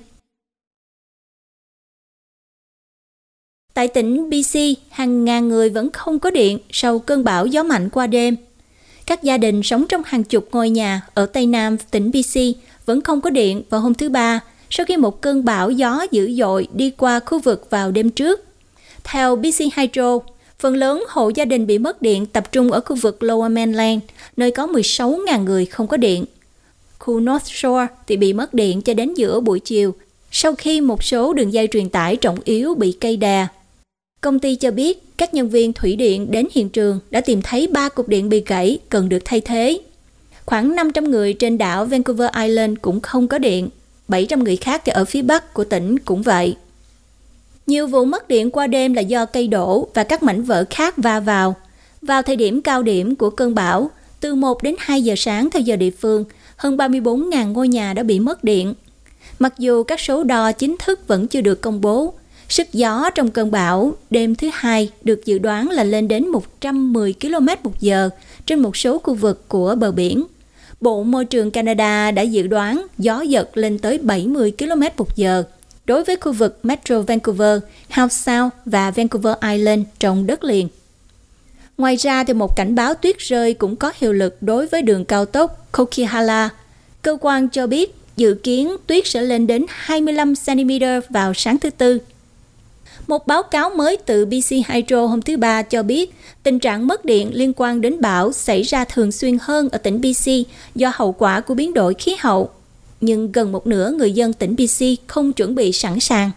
[3.73, 7.89] Tại tỉnh BC, hàng ngàn người vẫn không có điện sau cơn bão gió mạnh
[7.89, 8.35] qua đêm.
[9.05, 12.39] Các gia đình sống trong hàng chục ngôi nhà ở Tây Nam tỉnh BC
[12.85, 16.31] vẫn không có điện vào hôm thứ Ba sau khi một cơn bão gió dữ
[16.31, 18.45] dội đi qua khu vực vào đêm trước.
[19.03, 20.19] Theo BC Hydro,
[20.59, 24.01] phần lớn hộ gia đình bị mất điện tập trung ở khu vực Lower Mainland,
[24.37, 26.25] nơi có 16.000 người không có điện.
[26.99, 29.93] Khu North Shore thì bị mất điện cho đến giữa buổi chiều,
[30.31, 33.47] sau khi một số đường dây truyền tải trọng yếu bị cây đà.
[34.21, 37.67] Công ty cho biết các nhân viên thủy điện đến hiện trường đã tìm thấy
[37.67, 39.79] ba cục điện bị gãy cần được thay thế.
[40.45, 43.69] Khoảng 500 người trên đảo Vancouver Island cũng không có điện,
[44.07, 46.55] 700 người khác ở phía bắc của tỉnh cũng vậy.
[47.67, 50.97] Nhiều vụ mất điện qua đêm là do cây đổ và các mảnh vỡ khác
[50.97, 51.55] va vào.
[52.01, 55.61] Vào thời điểm cao điểm của cơn bão, từ 1 đến 2 giờ sáng theo
[55.61, 58.73] giờ địa phương, hơn 34.000 ngôi nhà đã bị mất điện.
[59.39, 62.13] Mặc dù các số đo chính thức vẫn chưa được công bố,
[62.51, 67.13] sức gió trong cơn bão đêm thứ hai được dự đoán là lên đến 110
[67.21, 68.09] km một giờ
[68.45, 70.23] trên một số khu vực của bờ biển.
[70.81, 75.43] Bộ Môi trường Canada đã dự đoán gió giật lên tới 70 km một giờ
[75.85, 77.59] đối với khu vực Metro Vancouver,
[77.89, 80.67] Howe Sound và Vancouver Island trong đất liền.
[81.77, 85.05] Ngoài ra, thì một cảnh báo tuyết rơi cũng có hiệu lực đối với đường
[85.05, 86.49] cao tốc Coquihalla.
[87.01, 90.69] Cơ quan cho biết dự kiến tuyết sẽ lên đến 25 cm
[91.09, 91.99] vào sáng thứ Tư.
[93.11, 97.05] Một báo cáo mới từ BC Hydro hôm thứ Ba cho biết tình trạng mất
[97.05, 100.31] điện liên quan đến bão xảy ra thường xuyên hơn ở tỉnh BC
[100.75, 102.49] do hậu quả của biến đổi khí hậu.
[103.01, 106.31] Nhưng gần một nửa người dân tỉnh BC không chuẩn bị sẵn sàng.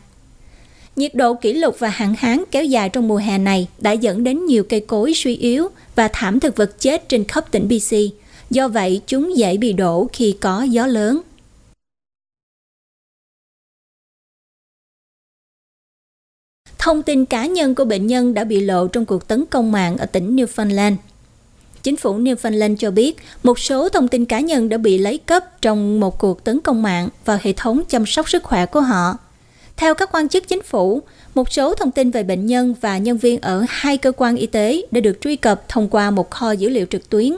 [0.97, 4.25] Nhiệt độ kỷ lục và hạn hán kéo dài trong mùa hè này đã dẫn
[4.25, 7.97] đến nhiều cây cối suy yếu và thảm thực vật chết trên khắp tỉnh BC.
[8.51, 11.21] Do vậy, chúng dễ bị đổ khi có gió lớn.
[16.85, 19.97] Thông tin cá nhân của bệnh nhân đã bị lộ trong cuộc tấn công mạng
[19.97, 20.97] ở tỉnh Newfoundland.
[21.83, 25.63] Chính phủ Newfoundland cho biết một số thông tin cá nhân đã bị lấy cắp
[25.63, 29.19] trong một cuộc tấn công mạng vào hệ thống chăm sóc sức khỏe của họ.
[29.77, 31.03] Theo các quan chức chính phủ,
[31.35, 34.47] một số thông tin về bệnh nhân và nhân viên ở hai cơ quan y
[34.47, 37.33] tế đã được truy cập thông qua một kho dữ liệu trực tuyến.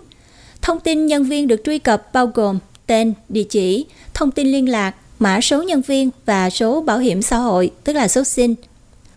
[0.62, 4.68] Thông tin nhân viên được truy cập bao gồm tên, địa chỉ, thông tin liên
[4.68, 8.54] lạc, mã số nhân viên và số bảo hiểm xã hội, tức là số SIN,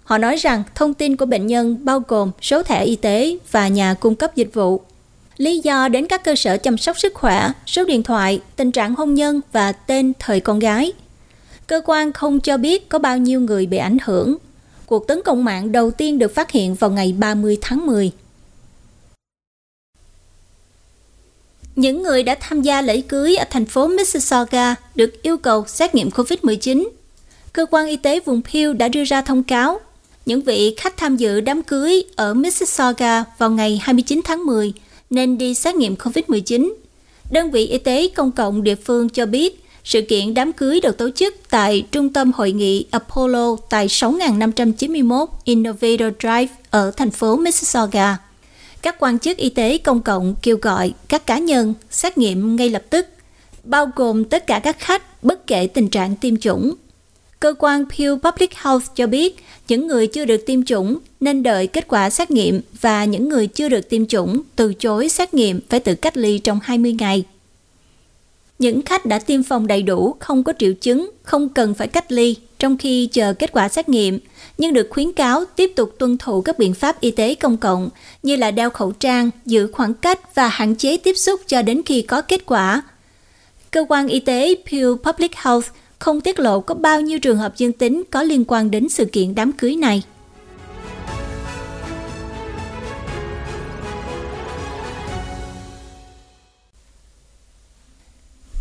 [0.09, 3.67] Họ nói rằng thông tin của bệnh nhân bao gồm số thẻ y tế và
[3.67, 4.81] nhà cung cấp dịch vụ.
[5.37, 8.95] Lý do đến các cơ sở chăm sóc sức khỏe, số điện thoại, tình trạng
[8.95, 10.91] hôn nhân và tên thời con gái.
[11.67, 14.37] Cơ quan không cho biết có bao nhiêu người bị ảnh hưởng.
[14.85, 18.11] Cuộc tấn công mạng đầu tiên được phát hiện vào ngày 30 tháng 10.
[21.75, 25.95] Những người đã tham gia lễ cưới ở thành phố Mississauga được yêu cầu xét
[25.95, 26.87] nghiệm COVID-19.
[27.53, 29.79] Cơ quan y tế vùng Peel đã đưa ra thông cáo
[30.25, 34.73] những vị khách tham dự đám cưới ở Mississauga vào ngày 29 tháng 10
[35.09, 36.73] nên đi xét nghiệm COVID-19.
[37.31, 40.97] Đơn vị y tế công cộng địa phương cho biết sự kiện đám cưới được
[40.97, 47.35] tổ chức tại Trung tâm Hội nghị Apollo tại 6591 Innovator Drive ở thành phố
[47.37, 48.17] Mississauga.
[48.81, 52.69] Các quan chức y tế công cộng kêu gọi các cá nhân xét nghiệm ngay
[52.69, 53.07] lập tức,
[53.63, 56.75] bao gồm tất cả các khách bất kể tình trạng tiêm chủng
[57.39, 61.67] Cơ quan Pew Public Health cho biết những người chưa được tiêm chủng nên đợi
[61.67, 65.59] kết quả xét nghiệm và những người chưa được tiêm chủng từ chối xét nghiệm
[65.69, 67.23] phải tự cách ly trong 20 ngày.
[68.59, 72.11] Những khách đã tiêm phòng đầy đủ, không có triệu chứng, không cần phải cách
[72.11, 74.19] ly trong khi chờ kết quả xét nghiệm,
[74.57, 77.89] nhưng được khuyến cáo tiếp tục tuân thủ các biện pháp y tế công cộng
[78.23, 81.81] như là đeo khẩu trang, giữ khoảng cách và hạn chế tiếp xúc cho đến
[81.85, 82.81] khi có kết quả.
[83.71, 85.65] Cơ quan y tế Pew Public Health
[85.99, 89.05] không tiết lộ có bao nhiêu trường hợp dương tính có liên quan đến sự
[89.05, 90.03] kiện đám cưới này.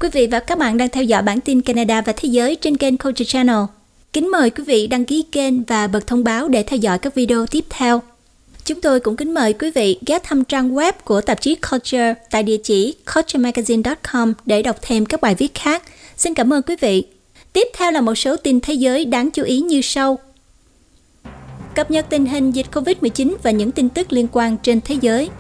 [0.01, 2.77] Quý vị và các bạn đang theo dõi bản tin Canada và Thế giới trên
[2.77, 3.65] kênh Culture Channel.
[4.13, 7.15] Kính mời quý vị đăng ký kênh và bật thông báo để theo dõi các
[7.15, 8.03] video tiếp theo.
[8.65, 12.15] Chúng tôi cũng kính mời quý vị ghé thăm trang web của tạp chí Culture
[12.31, 15.83] tại địa chỉ culturemagazine.com để đọc thêm các bài viết khác.
[16.17, 17.18] Xin cảm ơn quý vị.
[17.53, 20.19] Tiếp theo là một số tin thế giới đáng chú ý như sau.
[21.75, 25.31] Cập nhật tình hình dịch COVID-19 và những tin tức liên quan trên thế giới.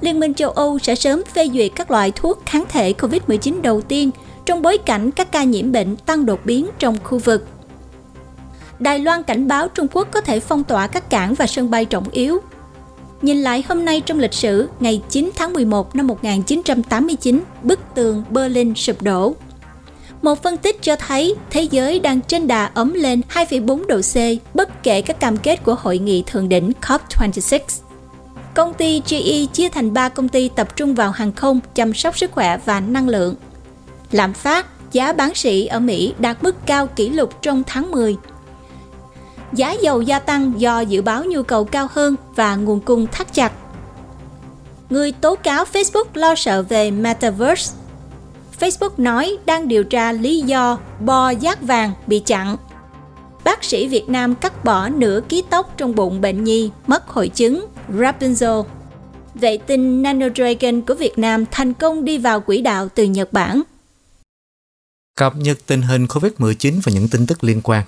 [0.00, 3.80] Liên minh châu Âu sẽ sớm phê duyệt các loại thuốc kháng thể COVID-19 đầu
[3.80, 4.10] tiên
[4.46, 7.46] trong bối cảnh các ca nhiễm bệnh tăng đột biến trong khu vực.
[8.78, 11.84] Đài Loan cảnh báo Trung Quốc có thể phong tỏa các cảng và sân bay
[11.84, 12.40] trọng yếu.
[13.22, 18.24] Nhìn lại hôm nay trong lịch sử, ngày 9 tháng 11 năm 1989, bức tường
[18.30, 19.34] Berlin sụp đổ.
[20.22, 24.16] Một phân tích cho thấy thế giới đang trên đà ấm lên 2,4 độ C
[24.54, 27.58] bất kể các cam kết của hội nghị thượng đỉnh COP26.
[28.54, 32.18] Công ty GE chia thành 3 công ty tập trung vào hàng không, chăm sóc
[32.18, 33.34] sức khỏe và năng lượng.
[34.10, 38.16] Lạm phát, giá bán sỉ ở Mỹ đạt mức cao kỷ lục trong tháng 10.
[39.52, 43.34] Giá dầu gia tăng do dự báo nhu cầu cao hơn và nguồn cung thắt
[43.34, 43.52] chặt.
[44.90, 47.81] Người tố cáo Facebook lo sợ về Metaverse
[48.62, 52.56] Facebook nói đang điều tra lý do bo giác vàng bị chặn.
[53.44, 57.28] Bác sĩ Việt Nam cắt bỏ nửa ký tóc trong bụng bệnh nhi mất hội
[57.28, 58.64] chứng Rapunzel.
[59.34, 63.32] Vệ tinh Nano Dragon của Việt Nam thành công đi vào quỹ đạo từ Nhật
[63.32, 63.62] Bản.
[65.16, 67.82] Cập nhật tình hình COVID-19 và những tin tức liên quan.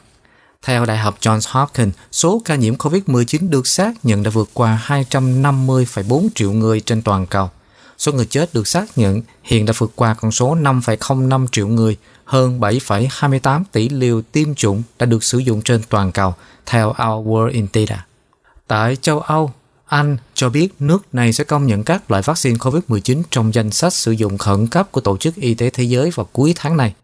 [0.62, 4.84] Theo Đại học Johns Hopkins, số ca nhiễm COVID-19 được xác nhận đã vượt qua
[4.86, 7.50] 250,4 triệu người trên toàn cầu–
[8.04, 11.96] Số người chết được xác nhận hiện đã vượt qua con số 5,05 triệu người,
[12.24, 16.34] hơn 7,28 tỷ liều tiêm chủng đã được sử dụng trên toàn cầu,
[16.66, 18.06] theo Our World in Data.
[18.66, 19.52] Tại châu Âu,
[19.86, 23.92] Anh cho biết nước này sẽ công nhận các loại vaccine COVID-19 trong danh sách
[23.92, 26.94] sử dụng khẩn cấp của Tổ chức Y tế Thế giới vào cuối tháng này.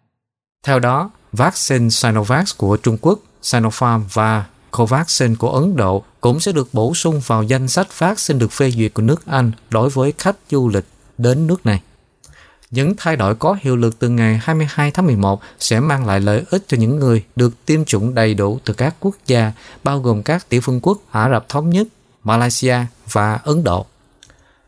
[0.67, 6.53] Theo đó, vaccine Sinovac của Trung Quốc, Sinopharm và Covaxin của Ấn Độ cũng sẽ
[6.53, 9.91] được bổ sung vào danh sách phát xin được phê duyệt của nước Anh đối
[9.91, 10.85] với khách du lịch
[11.19, 11.81] đến nước này.
[12.71, 16.45] Những thay đổi có hiệu lực từ ngày 22 tháng 11 sẽ mang lại lợi
[16.51, 19.53] ích cho những người được tiêm chủng đầy đủ từ các quốc gia
[19.85, 21.87] bao gồm các tiểu vương quốc Ả Rập Thống Nhất,
[22.25, 22.77] Malaysia
[23.13, 23.87] và Ấn Độ.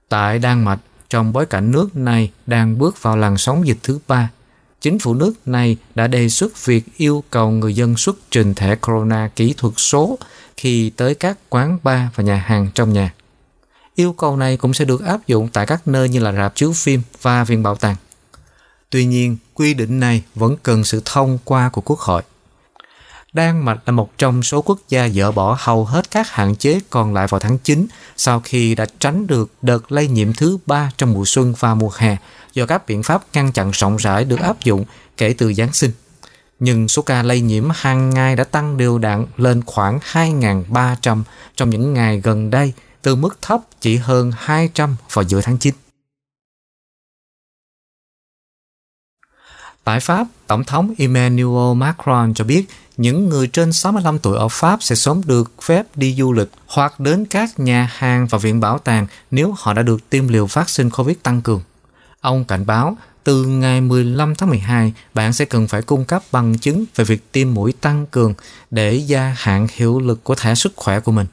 [0.08, 3.98] Tại Đan Mạch, trong bối cảnh nước này đang bước vào làn sóng dịch thứ
[4.08, 4.30] ba
[4.82, 8.76] chính phủ nước này đã đề xuất việc yêu cầu người dân xuất trình thẻ
[8.76, 10.18] corona kỹ thuật số
[10.56, 13.14] khi tới các quán bar và nhà hàng trong nhà.
[13.94, 16.72] Yêu cầu này cũng sẽ được áp dụng tại các nơi như là rạp chiếu
[16.72, 17.96] phim và viện bảo tàng.
[18.90, 22.22] Tuy nhiên, quy định này vẫn cần sự thông qua của Quốc hội.
[23.32, 26.80] Đan Mạch là một trong số quốc gia dỡ bỏ hầu hết các hạn chế
[26.90, 30.90] còn lại vào tháng 9 sau khi đã tránh được đợt lây nhiễm thứ ba
[30.96, 32.16] trong mùa xuân và mùa hè
[32.52, 34.84] do các biện pháp ngăn chặn rộng rãi được áp dụng
[35.16, 35.90] kể từ Giáng sinh.
[36.58, 41.22] Nhưng số ca lây nhiễm hàng ngày đã tăng đều đặn lên khoảng 2.300
[41.56, 45.74] trong những ngày gần đây, từ mức thấp chỉ hơn 200 vào giữa tháng 9.
[49.84, 52.66] Tại Pháp, Tổng thống Emmanuel Macron cho biết
[53.02, 57.00] những người trên 65 tuổi ở Pháp sẽ sớm được phép đi du lịch hoặc
[57.00, 60.90] đến các nhà hàng và viện bảo tàng nếu họ đã được tiêm liều vaccine
[60.90, 61.60] COVID tăng cường.
[62.20, 66.58] Ông cảnh báo từ ngày 15 tháng 12, bạn sẽ cần phải cung cấp bằng
[66.58, 68.34] chứng về việc tiêm mũi tăng cường
[68.70, 71.26] để gia hạn hiệu lực của thẻ sức khỏe của mình.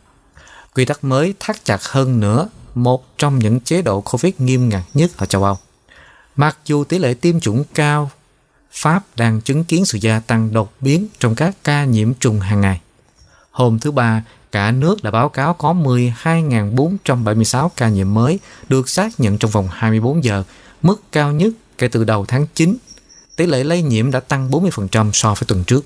[0.75, 4.83] Quy tắc mới thắt chặt hơn nữa một trong những chế độ COVID nghiêm ngặt
[4.93, 5.57] nhất ở châu Âu.
[6.35, 8.11] Mặc dù tỷ lệ tiêm chủng cao,
[8.71, 12.61] Pháp đang chứng kiến sự gia tăng đột biến trong các ca nhiễm trùng hàng
[12.61, 12.81] ngày.
[13.51, 19.19] Hôm thứ Ba, cả nước đã báo cáo có 12.476 ca nhiễm mới được xác
[19.19, 20.43] nhận trong vòng 24 giờ,
[20.81, 22.77] mức cao nhất kể từ đầu tháng 9.
[23.35, 25.85] Tỷ lệ lây nhiễm đã tăng 40% so với tuần trước.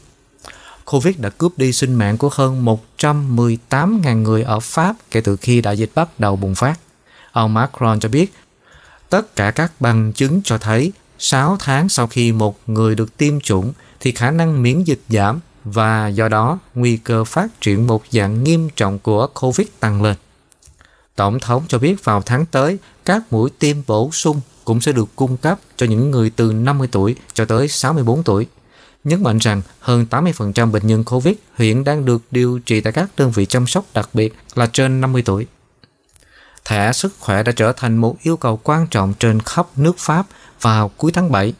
[0.85, 2.65] Covid đã cướp đi sinh mạng của hơn
[2.97, 6.79] 118.000 người ở Pháp kể từ khi đại dịch bắt đầu bùng phát.
[7.31, 8.33] Ông Macron cho biết,
[9.09, 10.91] tất cả các bằng chứng cho thấy
[11.25, 15.39] 6 tháng sau khi một người được tiêm chủng thì khả năng miễn dịch giảm
[15.63, 20.15] và do đó nguy cơ phát triển một dạng nghiêm trọng của COVID tăng lên.
[21.15, 25.09] Tổng thống cho biết vào tháng tới, các mũi tiêm bổ sung cũng sẽ được
[25.15, 28.47] cung cấp cho những người từ 50 tuổi cho tới 64 tuổi.
[29.03, 33.09] Nhấn mạnh rằng hơn 80% bệnh nhân COVID hiện đang được điều trị tại các
[33.17, 35.47] đơn vị chăm sóc đặc biệt là trên 50 tuổi.
[36.65, 40.25] Thẻ sức khỏe đã trở thành một yêu cầu quan trọng trên khắp nước Pháp
[40.61, 41.53] vào cuối tháng 7.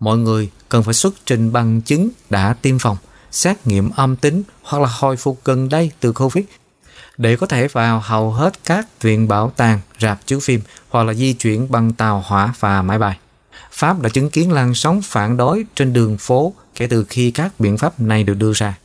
[0.00, 2.96] Mọi người cần phải xuất trình bằng chứng đã tiêm phòng,
[3.30, 6.44] xét nghiệm âm tính hoặc là hồi phục gần đây từ COVID
[7.20, 11.14] để có thể vào hầu hết các viện bảo tàng, rạp chiếu phim hoặc là
[11.14, 13.18] di chuyển bằng tàu hỏa và máy bay.
[13.70, 17.60] Pháp đã chứng kiến làn sóng phản đối trên đường phố kể từ khi các
[17.60, 18.78] biện pháp này được đưa ra.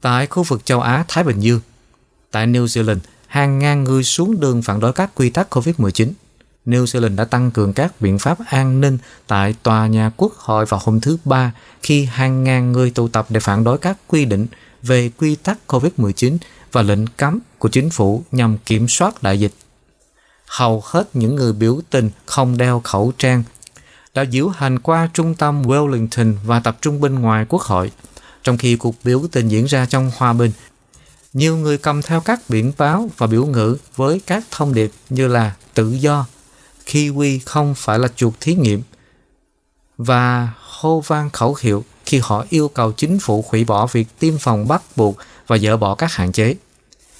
[0.00, 1.60] Tại khu vực châu Á Thái Bình Dương,
[2.34, 6.10] tại New Zealand, hàng ngàn người xuống đường phản đối các quy tắc COVID-19.
[6.66, 10.66] New Zealand đã tăng cường các biện pháp an ninh tại tòa nhà quốc hội
[10.66, 14.24] vào hôm thứ Ba khi hàng ngàn người tụ tập để phản đối các quy
[14.24, 14.46] định
[14.82, 16.36] về quy tắc COVID-19
[16.72, 19.52] và lệnh cấm của chính phủ nhằm kiểm soát đại dịch.
[20.46, 23.42] Hầu hết những người biểu tình không đeo khẩu trang
[24.14, 27.90] đã diễu hành qua trung tâm Wellington và tập trung bên ngoài quốc hội.
[28.42, 30.50] Trong khi cuộc biểu tình diễn ra trong hòa bình,
[31.34, 35.28] nhiều người cầm theo các biển báo và biểu ngữ với các thông điệp như
[35.28, 36.26] là tự do,
[36.86, 38.82] Kiwi không phải là chuột thí nghiệm
[39.98, 44.38] và hô vang khẩu hiệu khi họ yêu cầu chính phủ hủy bỏ việc tiêm
[44.38, 45.16] phòng bắt buộc
[45.46, 46.54] và dỡ bỏ các hạn chế.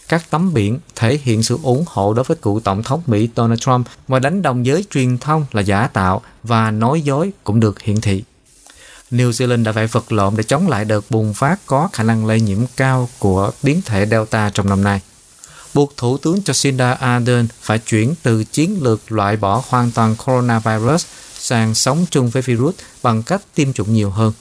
[0.09, 3.61] Các tấm biển thể hiện sự ủng hộ đối với cựu tổng thống Mỹ Donald
[3.61, 7.81] Trump và đánh đồng giới truyền thông là giả tạo và nói dối cũng được
[7.81, 8.25] hiển thị.
[9.11, 12.27] New Zealand đã phải vật lộn để chống lại đợt bùng phát có khả năng
[12.27, 15.01] lây nhiễm cao của biến thể Delta trong năm nay.
[15.75, 21.07] Buộc Thủ tướng Jacinda Ardern phải chuyển từ chiến lược loại bỏ hoàn toàn coronavirus
[21.39, 24.33] sang sống chung với virus bằng cách tiêm chủng nhiều hơn.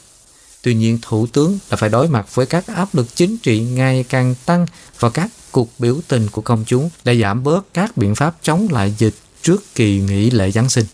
[0.62, 4.06] Tuy nhiên, Thủ tướng đã phải đối mặt với các áp lực chính trị ngày
[4.10, 4.66] càng tăng
[5.00, 8.68] và các cuộc biểu tình của công chúng để giảm bớt các biện pháp chống
[8.72, 10.86] lại dịch trước kỳ nghỉ lễ Giáng sinh.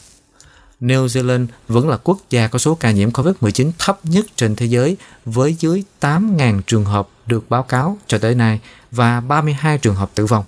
[0.82, 4.66] New Zealand vẫn là quốc gia có số ca nhiễm COVID-19 thấp nhất trên thế
[4.66, 8.60] giới với dưới 8.000 trường hợp được báo cáo cho tới nay
[8.92, 10.46] và 32 trường hợp tử vong.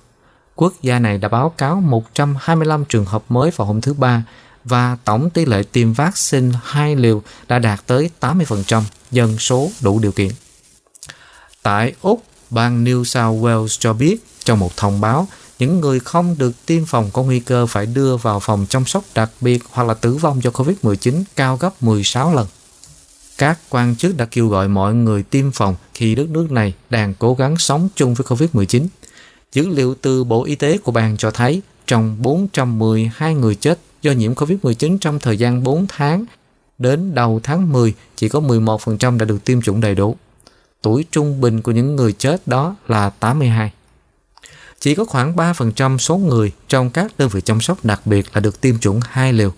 [0.56, 4.24] Quốc gia này đã báo cáo 125 trường hợp mới vào hôm thứ Ba
[4.64, 10.00] và tổng tỷ lệ tiêm vaccine hai liều đã đạt tới 80% dân số đủ
[10.00, 10.32] điều kiện.
[11.64, 15.28] Tại Úc, bang New South Wales cho biết trong một thông báo,
[15.62, 19.04] những người không được tiêm phòng có nguy cơ phải đưa vào phòng chăm sóc
[19.16, 22.48] đặc biệt hoặc là tử vong do COVID-19 cao gấp 16 lần.
[23.38, 27.14] Các quan chức đã kêu gọi mọi người tiêm phòng khi đất nước này đang
[27.14, 28.88] cố gắng sống chung với COVID-19.
[29.54, 34.12] Dữ liệu từ Bộ Y tế của bang cho thấy trong 412 người chết do
[34.12, 36.26] nhiễm COVID-19 trong thời gian 4 tháng
[36.78, 40.16] đến đầu tháng 10 chỉ có 11% đã được tiêm chủng đầy đủ.
[40.82, 43.72] Tuổi trung bình của những người chết đó là 82.
[44.82, 48.40] Chỉ có khoảng 3% số người trong các đơn vị chăm sóc đặc biệt là
[48.40, 49.54] được tiêm chủng hai liều,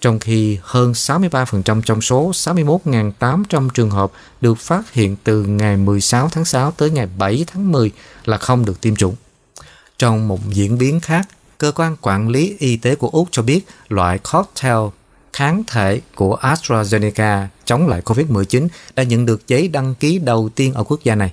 [0.00, 6.28] trong khi hơn 63% trong số 61.800 trường hợp được phát hiện từ ngày 16
[6.28, 7.90] tháng 6 tới ngày 7 tháng 10
[8.24, 9.14] là không được tiêm chủng.
[9.98, 13.66] Trong một diễn biến khác, cơ quan quản lý y tế của Úc cho biết
[13.88, 14.88] loại cocktail
[15.32, 20.74] kháng thể của AstraZeneca chống lại COVID-19 đã nhận được giấy đăng ký đầu tiên
[20.74, 21.32] ở quốc gia này.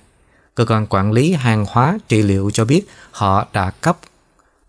[0.55, 3.97] Cơ quan quản lý hàng hóa trị liệu cho biết họ đã cấp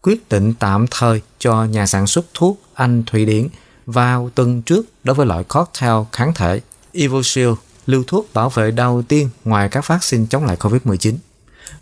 [0.02, 3.48] quyết định tạm thời cho nhà sản xuất thuốc Anh Thụy Điển
[3.86, 6.60] vào tuần trước đối với loại cocktail kháng thể
[6.92, 7.48] Evosil,
[7.86, 11.14] lưu thuốc bảo vệ đầu tiên ngoài các vaccine chống lại COVID-19.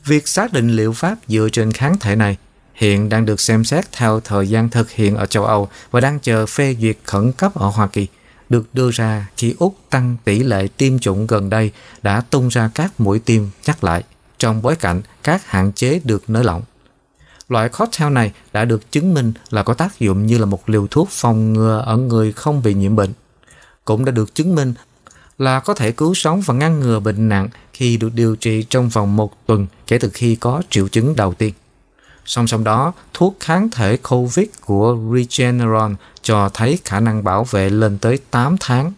[0.05, 2.37] Việc xác định liệu pháp dựa trên kháng thể này
[2.75, 6.21] hiện đang được xem xét theo thời gian thực hiện ở châu Âu và đang
[6.21, 8.07] chờ phê duyệt khẩn cấp ở Hoa Kỳ,
[8.51, 11.71] được đưa ra khi Úc tăng tỷ lệ tiêm chủng gần đây
[12.03, 14.05] đã tung ra các mũi tiêm nhắc lại
[14.39, 16.63] trong bối cảnh các hạn chế được nới lỏng.
[17.49, 20.87] Loại cocktail này đã được chứng minh là có tác dụng như là một liều
[20.87, 23.13] thuốc phòng ngừa ở người không bị nhiễm bệnh.
[23.85, 24.75] Cũng đã được chứng minh
[25.39, 28.89] là có thể cứu sống và ngăn ngừa bệnh nặng khi được điều trị trong
[28.89, 31.55] vòng một tuần kể từ khi có triệu chứng đầu tiên.
[32.25, 37.71] Song song đó, thuốc kháng thể COVID của Regeneron cho thấy khả năng bảo vệ
[37.71, 38.93] lên tới 8 tháng.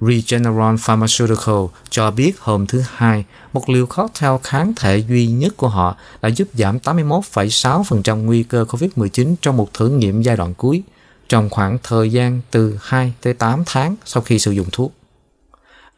[0.00, 5.68] Regeneron Pharmaceutical cho biết hôm thứ Hai, một liều cocktail kháng thể duy nhất của
[5.68, 10.82] họ đã giúp giảm 81,6% nguy cơ COVID-19 trong một thử nghiệm giai đoạn cuối,
[11.28, 14.92] trong khoảng thời gian từ 2 tới 8 tháng sau khi sử dụng thuốc.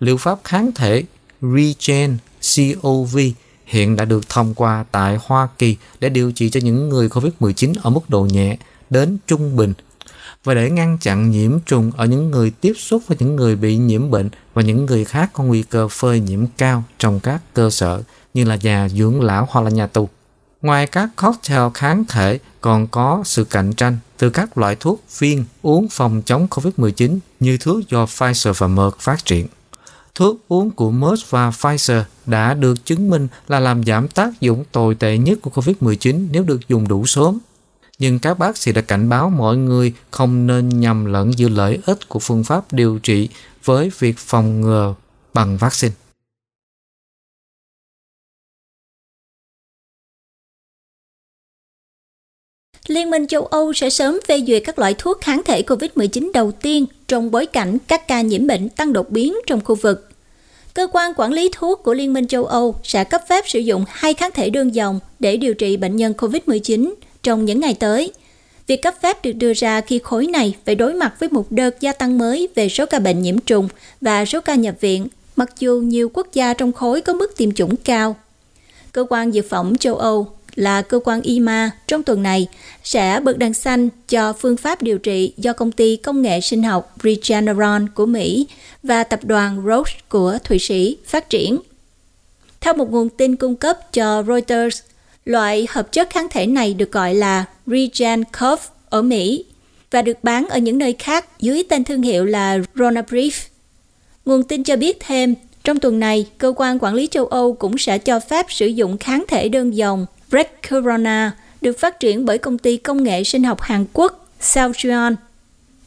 [0.00, 1.04] Liệu pháp kháng thể
[1.42, 2.18] Regen
[2.56, 3.18] COV
[3.68, 7.74] hiện đã được thông qua tại Hoa Kỳ để điều trị cho những người COVID-19
[7.82, 8.56] ở mức độ nhẹ
[8.90, 9.74] đến trung bình
[10.44, 13.76] và để ngăn chặn nhiễm trùng ở những người tiếp xúc với những người bị
[13.76, 17.70] nhiễm bệnh và những người khác có nguy cơ phơi nhiễm cao trong các cơ
[17.70, 18.02] sở
[18.34, 20.08] như là nhà dưỡng lão hoặc là nhà tù.
[20.62, 25.44] Ngoài các cocktail kháng thể còn có sự cạnh tranh từ các loại thuốc viên
[25.62, 29.46] uống phòng chống COVID-19 như thuốc do Pfizer và Merck phát triển.
[30.18, 34.64] Thuốc uống của Merck và Pfizer đã được chứng minh là làm giảm tác dụng
[34.72, 37.38] tồi tệ nhất của COVID-19 nếu được dùng đủ sớm.
[37.98, 41.78] Nhưng các bác sĩ đã cảnh báo mọi người không nên nhầm lẫn giữa lợi
[41.86, 43.28] ích của phương pháp điều trị
[43.64, 44.94] với việc phòng ngừa
[45.34, 45.94] bằng vaccine.
[52.86, 56.52] Liên minh châu Âu sẽ sớm phê duyệt các loại thuốc kháng thể COVID-19 đầu
[56.52, 60.07] tiên trong bối cảnh các ca nhiễm bệnh tăng đột biến trong khu vực.
[60.78, 63.84] Cơ quan quản lý thuốc của Liên minh châu Âu sẽ cấp phép sử dụng
[63.88, 68.12] hai kháng thể đơn dòng để điều trị bệnh nhân COVID-19 trong những ngày tới.
[68.66, 71.80] Việc cấp phép được đưa ra khi khối này phải đối mặt với một đợt
[71.80, 73.68] gia tăng mới về số ca bệnh nhiễm trùng
[74.00, 77.52] và số ca nhập viện, mặc dù nhiều quốc gia trong khối có mức tiêm
[77.52, 78.16] chủng cao.
[78.92, 80.26] Cơ quan Dược phẩm châu Âu
[80.58, 82.46] là cơ quan IMA trong tuần này
[82.84, 86.62] sẽ bật đèn xanh cho phương pháp điều trị do công ty công nghệ sinh
[86.62, 88.46] học Regeneron của Mỹ
[88.82, 91.58] và tập đoàn Roche của Thụy Sĩ phát triển.
[92.60, 94.82] Theo một nguồn tin cung cấp cho Reuters,
[95.24, 99.44] loại hợp chất kháng thể này được gọi là RegenCov ở Mỹ
[99.90, 103.46] và được bán ở những nơi khác dưới tên thương hiệu là Ronabrief.
[104.24, 105.34] Nguồn tin cho biết thêm,
[105.64, 108.98] trong tuần này, cơ quan quản lý châu Âu cũng sẽ cho phép sử dụng
[108.98, 113.44] kháng thể đơn dòng Break Corona được phát triển bởi công ty công nghệ sinh
[113.44, 115.16] học Hàn Quốc Celltrion.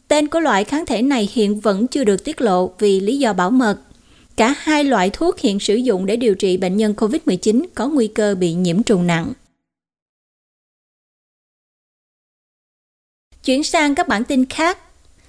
[0.08, 3.32] Tên của loại kháng thể này hiện vẫn chưa được tiết lộ vì lý do
[3.32, 3.78] bảo mật.
[4.36, 8.06] Cả hai loại thuốc hiện sử dụng để điều trị bệnh nhân COVID-19 có nguy
[8.06, 9.32] cơ bị nhiễm trùng nặng.
[13.44, 14.78] Chuyển sang các bản tin khác.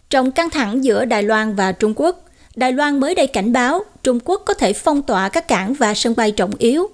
[0.10, 3.84] Trong căng thẳng giữa Đài Loan và Trung Quốc, Đài Loan mới đây cảnh báo
[4.04, 6.90] Trung Quốc có thể phong tỏa các cảng và sân bay trọng yếu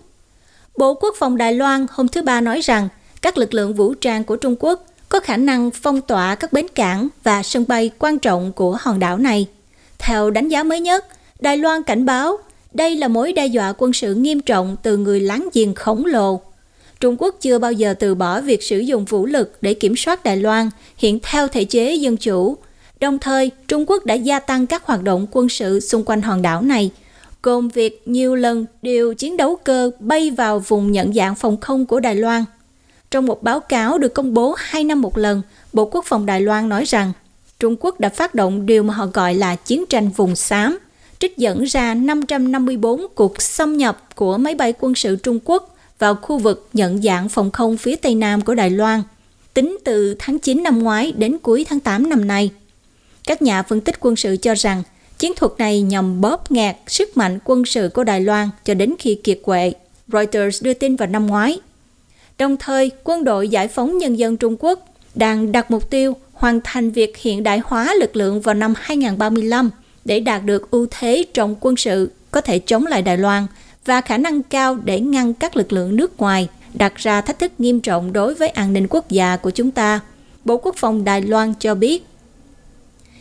[0.79, 2.87] Bộ Quốc phòng Đài Loan hôm thứ Ba nói rằng
[3.21, 6.67] các lực lượng vũ trang của Trung Quốc có khả năng phong tỏa các bến
[6.75, 9.47] cảng và sân bay quan trọng của hòn đảo này.
[9.97, 11.05] Theo đánh giá mới nhất,
[11.39, 12.37] Đài Loan cảnh báo
[12.73, 16.41] đây là mối đe dọa quân sự nghiêm trọng từ người láng giềng khổng lồ.
[16.99, 20.23] Trung Quốc chưa bao giờ từ bỏ việc sử dụng vũ lực để kiểm soát
[20.23, 22.57] Đài Loan hiện theo thể chế dân chủ.
[22.99, 26.41] Đồng thời, Trung Quốc đã gia tăng các hoạt động quân sự xung quanh hòn
[26.41, 26.91] đảo này–
[27.43, 31.85] gồm việc nhiều lần điều chiến đấu cơ bay vào vùng nhận dạng phòng không
[31.85, 32.45] của Đài Loan.
[33.11, 35.41] Trong một báo cáo được công bố hai năm một lần,
[35.73, 37.11] Bộ Quốc phòng Đài Loan nói rằng
[37.59, 40.79] Trung Quốc đã phát động điều mà họ gọi là chiến tranh vùng xám,
[41.19, 46.15] trích dẫn ra 554 cuộc xâm nhập của máy bay quân sự Trung Quốc vào
[46.15, 49.03] khu vực nhận dạng phòng không phía tây nam của Đài Loan,
[49.53, 52.51] tính từ tháng 9 năm ngoái đến cuối tháng 8 năm nay.
[53.27, 54.83] Các nhà phân tích quân sự cho rằng
[55.19, 58.93] Chiến thuật này nhằm bóp nghẹt sức mạnh quân sự của Đài Loan cho đến
[58.99, 59.73] khi kiệt quệ,
[60.07, 61.59] Reuters đưa tin vào năm ngoái.
[62.37, 66.59] Đồng thời, quân đội giải phóng nhân dân Trung Quốc đang đặt mục tiêu hoàn
[66.63, 69.69] thành việc hiện đại hóa lực lượng vào năm 2035
[70.05, 73.47] để đạt được ưu thế trong quân sự có thể chống lại Đài Loan
[73.85, 77.51] và khả năng cao để ngăn các lực lượng nước ngoài đặt ra thách thức
[77.57, 79.99] nghiêm trọng đối với an ninh quốc gia của chúng ta.
[80.45, 82.05] Bộ Quốc phòng Đài Loan cho biết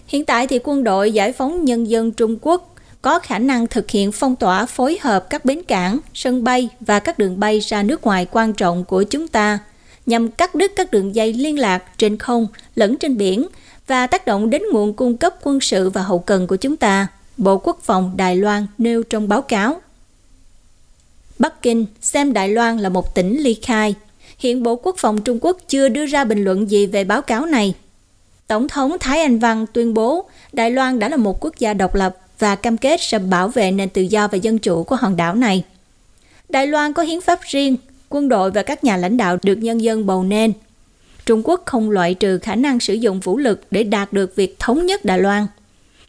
[0.09, 3.91] Hiện tại thì quân đội giải phóng nhân dân Trung Quốc có khả năng thực
[3.91, 7.83] hiện phong tỏa phối hợp các bến cảng, sân bay và các đường bay ra
[7.83, 9.59] nước ngoài quan trọng của chúng ta
[10.07, 13.47] nhằm cắt đứt các đường dây liên lạc trên không lẫn trên biển
[13.87, 17.07] và tác động đến nguồn cung cấp quân sự và hậu cần của chúng ta,
[17.37, 19.81] Bộ Quốc phòng Đài Loan nêu trong báo cáo.
[21.39, 23.95] Bắc Kinh xem Đài Loan là một tỉnh ly khai.
[24.39, 27.47] Hiện Bộ Quốc phòng Trung Quốc chưa đưa ra bình luận gì về báo cáo
[27.47, 27.75] này.
[28.49, 31.95] Tổng thống Thái Anh Văn tuyên bố Đài Loan đã là một quốc gia độc
[31.95, 35.17] lập và cam kết sẽ bảo vệ nền tự do và dân chủ của hòn
[35.17, 35.65] đảo này.
[36.49, 37.77] Đài Loan có hiến pháp riêng,
[38.09, 40.53] quân đội và các nhà lãnh đạo được nhân dân bầu nên.
[41.27, 44.59] Trung Quốc không loại trừ khả năng sử dụng vũ lực để đạt được việc
[44.59, 45.47] thống nhất Đài Loan.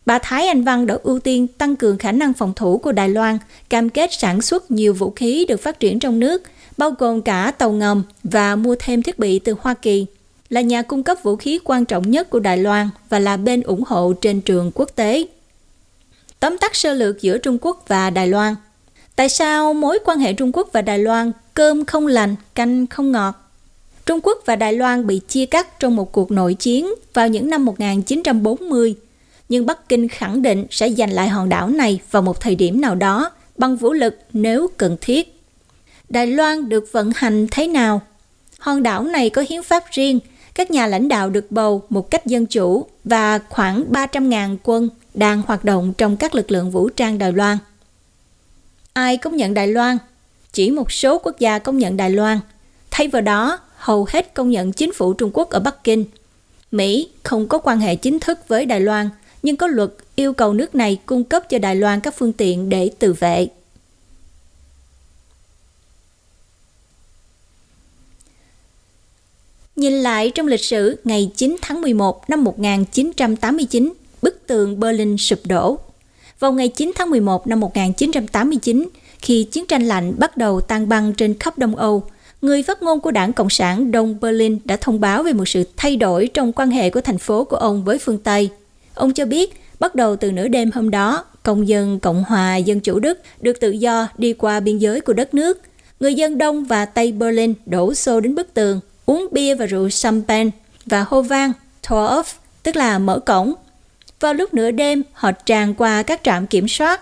[0.05, 3.09] Bà Thái Anh Văn đã ưu tiên tăng cường khả năng phòng thủ của Đài
[3.09, 3.37] Loan,
[3.69, 6.43] cam kết sản xuất nhiều vũ khí được phát triển trong nước,
[6.77, 10.05] bao gồm cả tàu ngầm và mua thêm thiết bị từ Hoa Kỳ
[10.49, 13.61] là nhà cung cấp vũ khí quan trọng nhất của Đài Loan và là bên
[13.61, 15.27] ủng hộ trên trường quốc tế.
[16.39, 18.55] Tóm tắt sơ lược giữa Trung Quốc và Đài Loan
[19.19, 23.11] Tại sao mối quan hệ Trung Quốc và Đài Loan cơm không lành, canh không
[23.11, 23.51] ngọt?
[24.05, 27.49] Trung Quốc và Đài Loan bị chia cắt trong một cuộc nội chiến vào những
[27.49, 28.95] năm 1940,
[29.49, 32.81] nhưng Bắc Kinh khẳng định sẽ giành lại hòn đảo này vào một thời điểm
[32.81, 35.41] nào đó bằng vũ lực nếu cần thiết.
[36.09, 38.01] Đài Loan được vận hành thế nào?
[38.59, 40.19] Hòn đảo này có hiến pháp riêng,
[40.59, 45.41] các nhà lãnh đạo được bầu một cách dân chủ và khoảng 300.000 quân đang
[45.41, 47.57] hoạt động trong các lực lượng vũ trang Đài Loan.
[48.93, 49.97] Ai công nhận Đài Loan?
[50.53, 52.39] Chỉ một số quốc gia công nhận Đài Loan.
[52.91, 56.05] Thay vào đó, hầu hết công nhận chính phủ Trung Quốc ở Bắc Kinh.
[56.71, 59.09] Mỹ không có quan hệ chính thức với Đài Loan,
[59.43, 62.69] nhưng có luật yêu cầu nước này cung cấp cho Đài Loan các phương tiện
[62.69, 63.47] để tự vệ.
[69.79, 75.39] Nhìn lại trong lịch sử, ngày 9 tháng 11 năm 1989, bức tường Berlin sụp
[75.45, 75.77] đổ.
[76.39, 81.13] Vào ngày 9 tháng 11 năm 1989, khi chiến tranh lạnh bắt đầu tan băng
[81.13, 82.03] trên khắp Đông Âu,
[82.41, 85.63] người phát ngôn của đảng Cộng sản Đông Berlin đã thông báo về một sự
[85.77, 88.49] thay đổi trong quan hệ của thành phố của ông với phương Tây.
[88.93, 92.79] Ông cho biết, bắt đầu từ nửa đêm hôm đó, công dân Cộng hòa Dân
[92.79, 95.61] chủ Đức được tự do đi qua biên giới của đất nước.
[95.99, 98.79] Người dân Đông và Tây Berlin đổ xô đến bức tường,
[99.09, 100.49] uống bia và rượu champagne
[100.85, 101.53] và hô vang
[101.89, 102.23] tour off,
[102.63, 103.53] tức là mở cổng.
[104.19, 107.01] Vào lúc nửa đêm, họ tràn qua các trạm kiểm soát.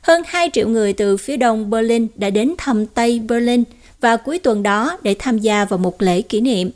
[0.00, 3.64] Hơn 2 triệu người từ phía đông Berlin đã đến thăm Tây Berlin
[4.00, 6.70] và cuối tuần đó để tham gia vào một lễ kỷ niệm.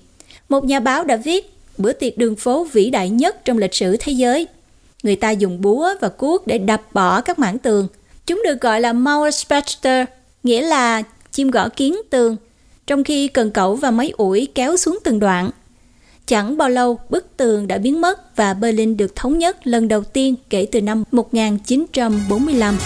[0.48, 3.96] Một nhà báo đã viết bữa tiệc đường phố vĩ đại nhất trong lịch sử
[4.00, 4.46] thế giới.
[5.02, 7.88] Người ta dùng búa và cuốc để đập bỏ các mảng tường.
[8.26, 10.06] Chúng được gọi là Mauerspächter,
[10.42, 11.02] nghĩa là
[11.32, 12.36] chim gõ kiến tường
[12.86, 15.50] trong khi cần cẩu và máy ủi kéo xuống từng đoạn.
[16.26, 20.04] Chẳng bao lâu, bức tường đã biến mất và Berlin được thống nhất lần đầu
[20.04, 22.78] tiên kể từ năm 1945.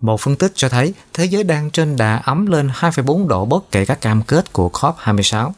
[0.00, 3.70] Một phân tích cho thấy thế giới đang trên đà ấm lên 2,4 độ bất
[3.70, 5.50] kể các cam kết của COP26.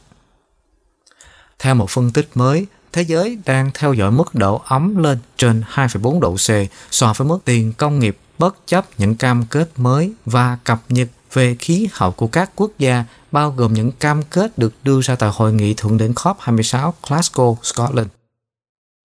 [1.59, 5.63] Theo một phân tích mới, thế giới đang theo dõi mức độ ấm lên trên
[5.75, 10.13] 2,4 độ C so với mức tiền công nghiệp bất chấp những cam kết mới
[10.27, 14.59] và cập nhật về khí hậu của các quốc gia bao gồm những cam kết
[14.59, 18.09] được đưa ra tại hội nghị thượng đỉnh COP26 Glasgow, Scotland.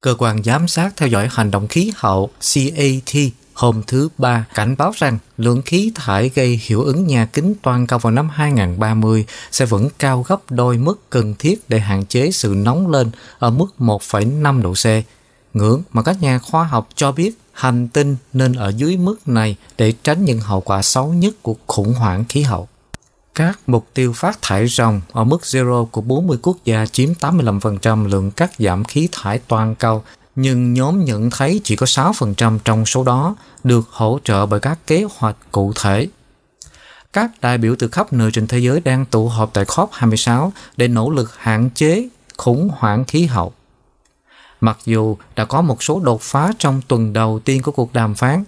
[0.02, 3.16] Cơ quan giám sát theo dõi hành động khí hậu CAT
[3.56, 7.88] hôm thứ Ba cảnh báo rằng lượng khí thải gây hiệu ứng nhà kính toàn
[7.88, 12.32] cầu vào năm 2030 sẽ vẫn cao gấp đôi mức cần thiết để hạn chế
[12.32, 14.86] sự nóng lên ở mức 1,5 độ C.
[15.56, 19.56] Ngưỡng mà các nhà khoa học cho biết hành tinh nên ở dưới mức này
[19.78, 22.68] để tránh những hậu quả xấu nhất của khủng hoảng khí hậu.
[23.36, 28.08] Các mục tiêu phát thải ròng ở mức zero của 40 quốc gia chiếm 85%
[28.08, 30.04] lượng cắt giảm khí thải toàn cầu
[30.36, 34.80] nhưng nhóm nhận thấy chỉ có 6% trong số đó được hỗ trợ bởi các
[34.88, 36.08] kế hoạch cụ thể.
[37.14, 40.88] Các đại biểu từ khắp nơi trên thế giới đang tụ họp tại COP26 để
[40.88, 43.54] nỗ lực hạn chế khủng hoảng khí hậu.
[44.62, 48.16] Mặc dù đã có một số đột phá trong tuần đầu tiên của cuộc đàm
[48.16, 48.44] phán,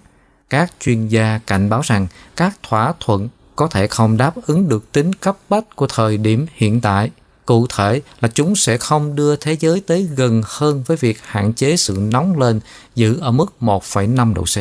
[0.50, 4.92] các chuyên gia cảnh báo rằng các thỏa thuận có thể không đáp ứng được
[4.92, 7.10] tính cấp bách của thời điểm hiện tại–
[7.48, 11.52] Cụ thể là chúng sẽ không đưa thế giới tới gần hơn với việc hạn
[11.52, 12.60] chế sự nóng lên
[12.94, 14.56] giữ ở mức 1,5 độ C.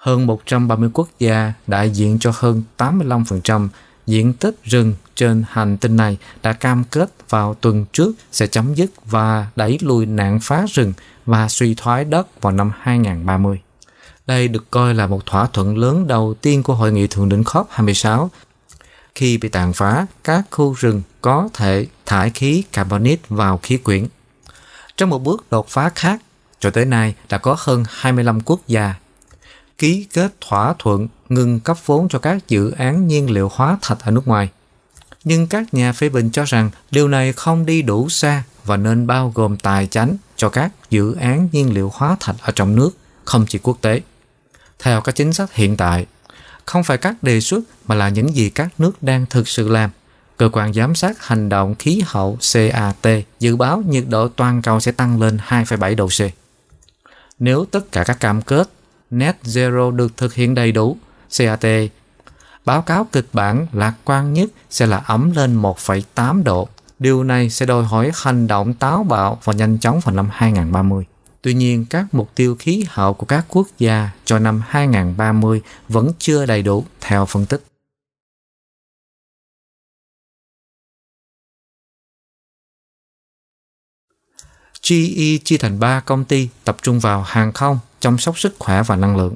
[0.00, 3.68] Hơn 130 quốc gia đại diện cho hơn 85%
[4.06, 8.74] diện tích rừng trên hành tinh này đã cam kết vào tuần trước sẽ chấm
[8.74, 10.92] dứt và đẩy lùi nạn phá rừng
[11.26, 13.60] và suy thoái đất vào năm 2030.
[14.26, 17.42] Đây được coi là một thỏa thuận lớn đầu tiên của Hội nghị Thượng đỉnh
[17.42, 18.28] COP26
[19.18, 24.06] khi bị tàn phá, các khu rừng có thể thải khí carbonic vào khí quyển.
[24.96, 26.22] Trong một bước đột phá khác,
[26.60, 28.94] cho tới nay đã có hơn 25 quốc gia
[29.78, 33.98] ký kết thỏa thuận ngừng cấp vốn cho các dự án nhiên liệu hóa thạch
[34.04, 34.48] ở nước ngoài.
[35.24, 39.06] Nhưng các nhà phê bình cho rằng điều này không đi đủ xa và nên
[39.06, 42.90] bao gồm tài chánh cho các dự án nhiên liệu hóa thạch ở trong nước,
[43.24, 44.00] không chỉ quốc tế.
[44.78, 46.06] Theo các chính sách hiện tại,
[46.68, 49.90] không phải các đề xuất mà là những gì các nước đang thực sự làm.
[50.36, 54.80] Cơ quan giám sát hành động khí hậu CAT dự báo nhiệt độ toàn cầu
[54.80, 56.20] sẽ tăng lên 2,7 độ C.
[57.38, 58.70] Nếu tất cả các cam kết
[59.10, 60.96] Net Zero được thực hiện đầy đủ,
[61.38, 61.64] CAT
[62.64, 66.68] báo cáo kịch bản lạc quan nhất sẽ là ấm lên 1,8 độ.
[66.98, 71.04] Điều này sẽ đòi hỏi hành động táo bạo và nhanh chóng vào năm 2030.
[71.48, 76.12] Tuy nhiên, các mục tiêu khí hậu của các quốc gia cho năm 2030 vẫn
[76.18, 77.64] chưa đầy đủ theo phân tích.
[84.82, 88.82] GE chia thành 3 công ty tập trung vào hàng không, chăm sóc sức khỏe
[88.82, 89.34] và năng lượng.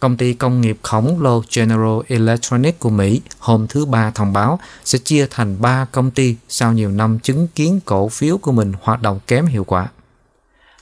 [0.00, 4.58] Công ty công nghiệp khổng lồ General Electronic của Mỹ hôm thứ Ba thông báo
[4.84, 8.72] sẽ chia thành 3 công ty sau nhiều năm chứng kiến cổ phiếu của mình
[8.82, 9.88] hoạt động kém hiệu quả.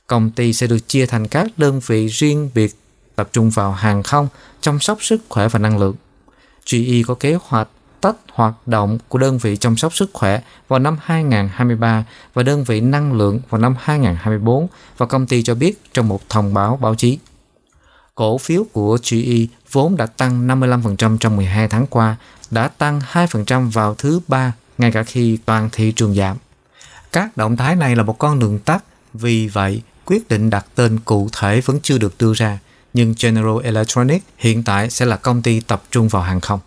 [0.06, 2.74] Công ty sẽ được chia thành các đơn vị riêng biệt
[3.16, 4.28] tập trung vào hàng không,
[4.60, 5.94] chăm sóc sức khỏe và năng lượng.
[6.70, 7.68] GE có kế hoạch
[8.00, 12.04] tách hoạt động của đơn vị chăm sóc sức khỏe vào năm 2023
[12.34, 16.28] và đơn vị năng lượng vào năm 2024 và công ty cho biết trong một
[16.28, 17.18] thông báo báo chí.
[18.16, 22.16] Cổ phiếu của GE vốn đã tăng 55% trong 12 tháng qua,
[22.50, 26.36] đã tăng 2% vào thứ ba ngay cả khi toàn thị trường giảm.
[27.12, 30.98] Các động thái này là một con đường tắt, vì vậy quyết định đặt tên
[31.04, 32.58] cụ thể vẫn chưa được đưa ra,
[32.94, 36.60] nhưng General Electronics hiện tại sẽ là công ty tập trung vào hàng không.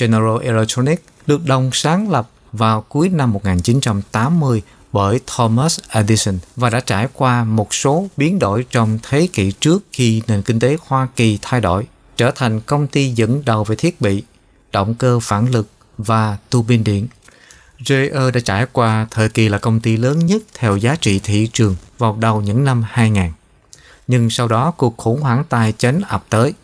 [0.00, 6.80] General Electronics được đồng sáng lập vào cuối năm 1980 bởi Thomas Edison và đã
[6.80, 11.08] trải qua một số biến đổi trong thế kỷ trước khi nền kinh tế Hoa
[11.16, 11.86] Kỳ thay đổi,
[12.16, 14.22] trở thành công ty dẫn đầu về thiết bị,
[14.72, 15.68] động cơ phản lực
[15.98, 17.08] và tu bin điện.
[17.84, 21.50] JE đã trải qua thời kỳ là công ty lớn nhất theo giá trị thị
[21.52, 23.32] trường vào đầu những năm 2000.
[24.06, 26.54] Nhưng sau đó cuộc khủng hoảng tài chính ập tới,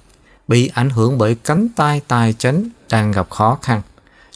[0.49, 3.83] bị ảnh hưởng bởi cánh tay tài chính đang gặp khó khăn.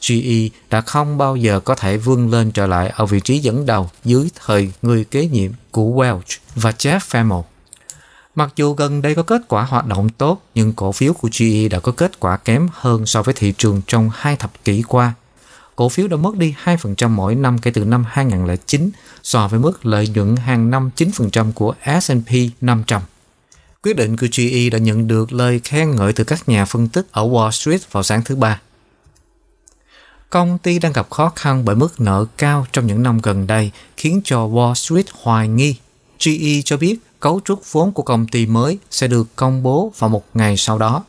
[0.08, 3.66] GE đã không bao giờ có thể vươn lên trở lại ở vị trí dẫn
[3.66, 7.44] đầu dưới thời người kế nhiệm của Welch và Jeff Immelt.
[8.34, 11.68] Mặc dù gần đây có kết quả hoạt động tốt, nhưng cổ phiếu của GE
[11.68, 15.14] đã có kết quả kém hơn so với thị trường trong hai thập kỷ qua.
[15.76, 18.90] Cổ phiếu đã mất đi 2% mỗi năm kể từ năm 2009
[19.22, 23.02] so với mức lợi nhuận hàng năm 9% của S&P 500.
[23.82, 27.06] Quyết định của GE đã nhận được lời khen ngợi từ các nhà phân tích
[27.12, 28.60] ở Wall Street vào sáng thứ Ba.
[30.32, 33.70] Công ty đang gặp khó khăn bởi mức nợ cao trong những năm gần đây
[33.96, 35.76] khiến cho Wall Street hoài nghi.
[36.24, 40.10] GE cho biết cấu trúc vốn của công ty mới sẽ được công bố vào
[40.10, 41.04] một ngày sau đó.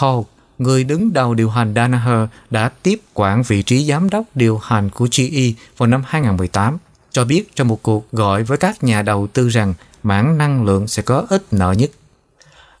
[0.00, 0.26] Cole,
[0.58, 4.90] người đứng đầu điều hành Danaher, đã tiếp quản vị trí giám đốc điều hành
[4.90, 6.78] của GE vào năm 2018,
[7.10, 10.88] cho biết trong một cuộc gọi với các nhà đầu tư rằng mảng năng lượng
[10.88, 11.90] sẽ có ít nợ nhất.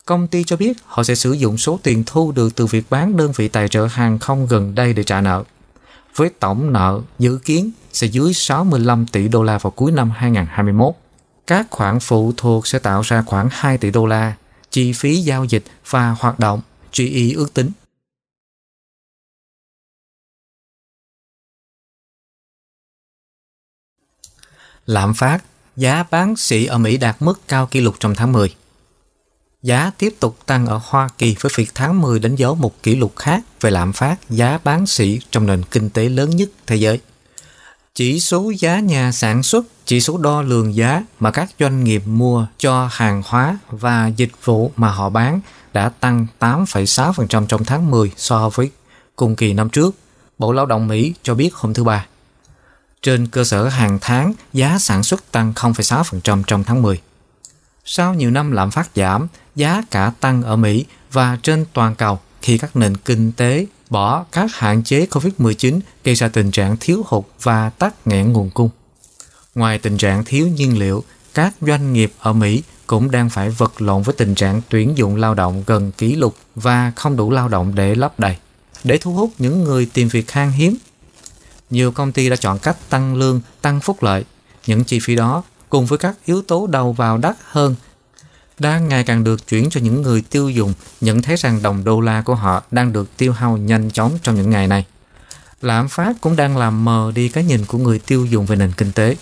[0.04, 3.16] Công ty cho biết họ sẽ sử dụng số tiền thu được từ việc bán
[3.16, 5.44] đơn vị tài trợ hàng không gần đây để trả nợ.
[6.16, 10.94] Với tổng nợ dự kiến sẽ dưới 65 tỷ đô la vào cuối năm 2021.
[11.46, 14.34] Các khoản phụ thuộc sẽ tạo ra khoảng 2 tỷ đô la,
[14.70, 16.60] chi phí giao dịch và hoạt động,
[16.96, 17.70] GE ước tính.
[24.86, 25.44] Lạm phát,
[25.76, 28.54] giá bán xỉ ở Mỹ đạt mức cao kỷ lục trong tháng 10.
[29.62, 32.96] Giá tiếp tục tăng ở Hoa Kỳ với việc tháng 10 đánh dấu một kỷ
[32.96, 36.76] lục khác về lạm phát giá bán sỉ trong nền kinh tế lớn nhất thế
[36.76, 37.00] giới.
[37.94, 42.02] Chỉ số giá nhà sản xuất, chỉ số đo lường giá mà các doanh nghiệp
[42.06, 45.40] mua cho hàng hóa và dịch vụ mà họ bán
[45.72, 48.70] đã tăng 8,6% trong tháng 10 so với
[49.16, 49.94] cùng kỳ năm trước,
[50.38, 52.06] Bộ Lao động Mỹ cho biết hôm thứ Ba.
[53.02, 57.00] Trên cơ sở hàng tháng, giá sản xuất tăng 0,6% trong tháng 10.
[57.92, 62.18] Sau nhiều năm lạm phát giảm, giá cả tăng ở Mỹ và trên toàn cầu
[62.42, 67.02] khi các nền kinh tế bỏ các hạn chế COVID-19 gây ra tình trạng thiếu
[67.06, 68.70] hụt và tắc nghẽn nguồn cung.
[69.54, 73.82] Ngoài tình trạng thiếu nhiên liệu, các doanh nghiệp ở Mỹ cũng đang phải vật
[73.82, 77.48] lộn với tình trạng tuyển dụng lao động gần kỷ lục và không đủ lao
[77.48, 78.36] động để lấp đầy.
[78.84, 80.76] Để thu hút những người tìm việc khan hiếm,
[81.70, 84.24] nhiều công ty đã chọn cách tăng lương, tăng phúc lợi.
[84.66, 87.74] Những chi phí đó cùng với các yếu tố đầu vào đắt hơn
[88.60, 92.00] đang ngày càng được chuyển cho những người tiêu dùng nhận thấy rằng đồng đô
[92.00, 94.84] la của họ đang được tiêu hao nhanh chóng trong những ngày này.
[95.62, 98.72] Lạm phát cũng đang làm mờ đi cái nhìn của người tiêu dùng về nền
[98.72, 99.16] kinh tế.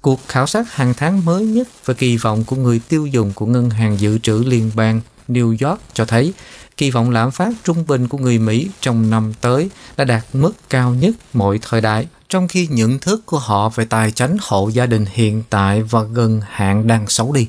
[0.00, 3.46] Cuộc khảo sát hàng tháng mới nhất về kỳ vọng của người tiêu dùng của
[3.46, 6.34] Ngân hàng Dự trữ Liên bang New York cho thấy
[6.76, 10.52] kỳ vọng lạm phát trung bình của người Mỹ trong năm tới đã đạt mức
[10.70, 14.68] cao nhất mọi thời đại, trong khi nhận thức của họ về tài chính hộ
[14.68, 17.48] gia đình hiện tại và gần hạn đang xấu đi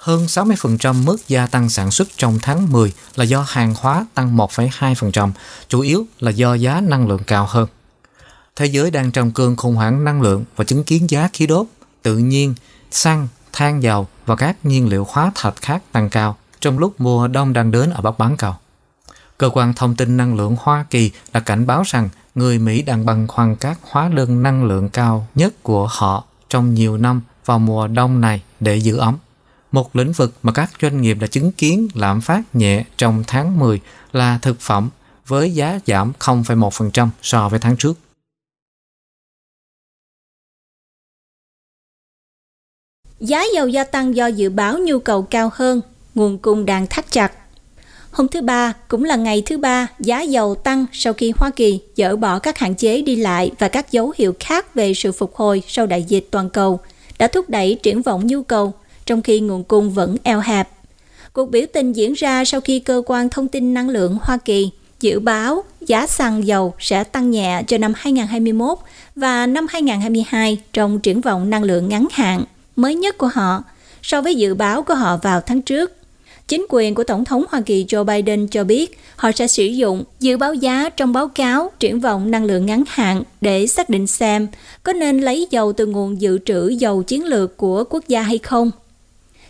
[0.00, 4.36] hơn 60% mức gia tăng sản xuất trong tháng 10 là do hàng hóa tăng
[4.36, 5.30] 1,2%,
[5.68, 7.66] chủ yếu là do giá năng lượng cao hơn.
[8.56, 11.66] Thế giới đang trong cơn khủng hoảng năng lượng và chứng kiến giá khí đốt,
[12.02, 12.54] tự nhiên,
[12.90, 17.28] xăng, than dầu và các nhiên liệu hóa thạch khác tăng cao trong lúc mùa
[17.28, 18.54] đông đang đến ở Bắc Bán Cầu.
[19.38, 23.06] Cơ quan thông tin năng lượng Hoa Kỳ đã cảnh báo rằng người Mỹ đang
[23.06, 27.58] băn khoăn các hóa đơn năng lượng cao nhất của họ trong nhiều năm vào
[27.58, 29.16] mùa đông này để giữ ấm.
[29.72, 33.58] Một lĩnh vực mà các doanh nghiệp đã chứng kiến lạm phát nhẹ trong tháng
[33.58, 33.80] 10
[34.12, 34.90] là thực phẩm
[35.26, 37.98] với giá giảm 0,1% so với tháng trước.
[43.20, 45.80] Giá dầu gia tăng do dự báo nhu cầu cao hơn,
[46.14, 47.32] nguồn cung đang thắt chặt.
[48.10, 51.80] Hôm thứ Ba cũng là ngày thứ ba, giá dầu tăng sau khi Hoa Kỳ
[51.96, 55.36] dỡ bỏ các hạn chế đi lại và các dấu hiệu khác về sự phục
[55.36, 56.80] hồi sau đại dịch toàn cầu,
[57.18, 58.72] đã thúc đẩy triển vọng nhu cầu,
[59.06, 60.68] trong khi nguồn cung vẫn eo hẹp.
[61.32, 64.70] Cuộc biểu tình diễn ra sau khi cơ quan thông tin năng lượng Hoa Kỳ
[65.00, 68.78] dự báo giá xăng dầu sẽ tăng nhẹ cho năm 2021
[69.16, 72.44] và năm 2022 trong triển vọng năng lượng ngắn hạn
[72.76, 73.62] mới nhất của họ,
[74.02, 75.99] so với dự báo của họ vào tháng trước.
[76.50, 80.04] Chính quyền của Tổng thống Hoa Kỳ Joe Biden cho biết họ sẽ sử dụng
[80.20, 84.06] dự báo giá trong báo cáo triển vọng năng lượng ngắn hạn để xác định
[84.06, 84.48] xem
[84.82, 88.38] có nên lấy dầu từ nguồn dự trữ dầu chiến lược của quốc gia hay
[88.38, 88.70] không.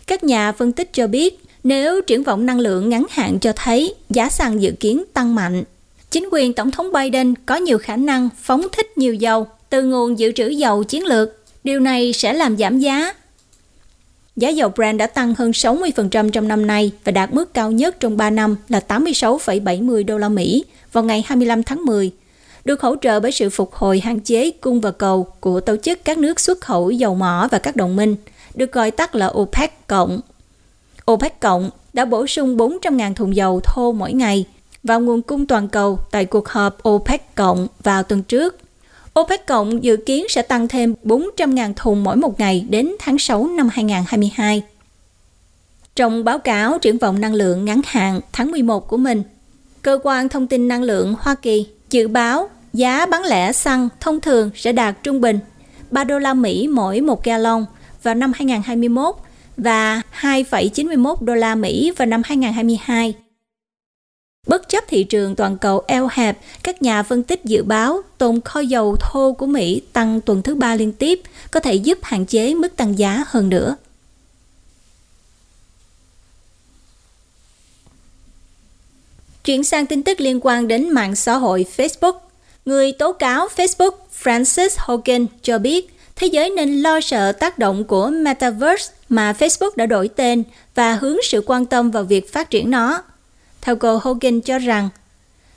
[0.07, 3.95] Các nhà phân tích cho biết nếu triển vọng năng lượng ngắn hạn cho thấy
[4.09, 5.63] giá xăng dự kiến tăng mạnh,
[6.11, 10.19] chính quyền Tổng thống Biden có nhiều khả năng phóng thích nhiều dầu từ nguồn
[10.19, 11.29] dự trữ dầu chiến lược.
[11.63, 13.13] Điều này sẽ làm giảm giá
[14.35, 17.99] Giá dầu Brent đã tăng hơn 60% trong năm nay và đạt mức cao nhất
[17.99, 22.11] trong 3 năm là 86,70 đô la Mỹ vào ngày 25 tháng 10,
[22.65, 26.05] được hỗ trợ bởi sự phục hồi hạn chế cung và cầu của tổ chức
[26.05, 28.15] các nước xuất khẩu dầu mỏ và các đồng minh,
[28.55, 30.19] được gọi tắt là OPEC cộng.
[31.11, 34.45] OPEC cộng đã bổ sung 400.000 thùng dầu thô mỗi ngày
[34.83, 38.57] vào nguồn cung toàn cầu tại cuộc họp OPEC cộng vào tuần trước–
[39.19, 43.47] OPEC cộng dự kiến sẽ tăng thêm 400.000 thùng mỗi một ngày đến tháng 6
[43.47, 44.63] năm 2022.
[45.95, 49.23] Trong báo cáo triển vọng năng lượng ngắn hạn tháng 11 của mình,
[49.81, 54.21] Cơ quan Thông tin Năng lượng Hoa Kỳ dự báo giá bán lẻ xăng thông
[54.21, 55.39] thường sẽ đạt trung bình
[55.91, 57.65] 3 đô la Mỹ mỗi một gallon
[58.03, 59.15] vào năm 2021
[59.57, 63.13] và 2,91 đô la Mỹ vào năm 2022.
[64.47, 68.41] Bất chấp thị trường toàn cầu eo hẹp, các nhà phân tích dự báo tồn
[68.41, 71.21] kho dầu thô của Mỹ tăng tuần thứ ba liên tiếp
[71.51, 73.75] có thể giúp hạn chế mức tăng giá hơn nữa.
[79.43, 82.19] Chuyển sang tin tức liên quan đến mạng xã hội Facebook.
[82.65, 87.83] Người tố cáo Facebook Francis Hogan cho biết thế giới nên lo sợ tác động
[87.83, 90.43] của Metaverse mà Facebook đã đổi tên
[90.75, 93.03] và hướng sự quan tâm vào việc phát triển nó.
[93.61, 94.89] Theo cô Hogan cho rằng,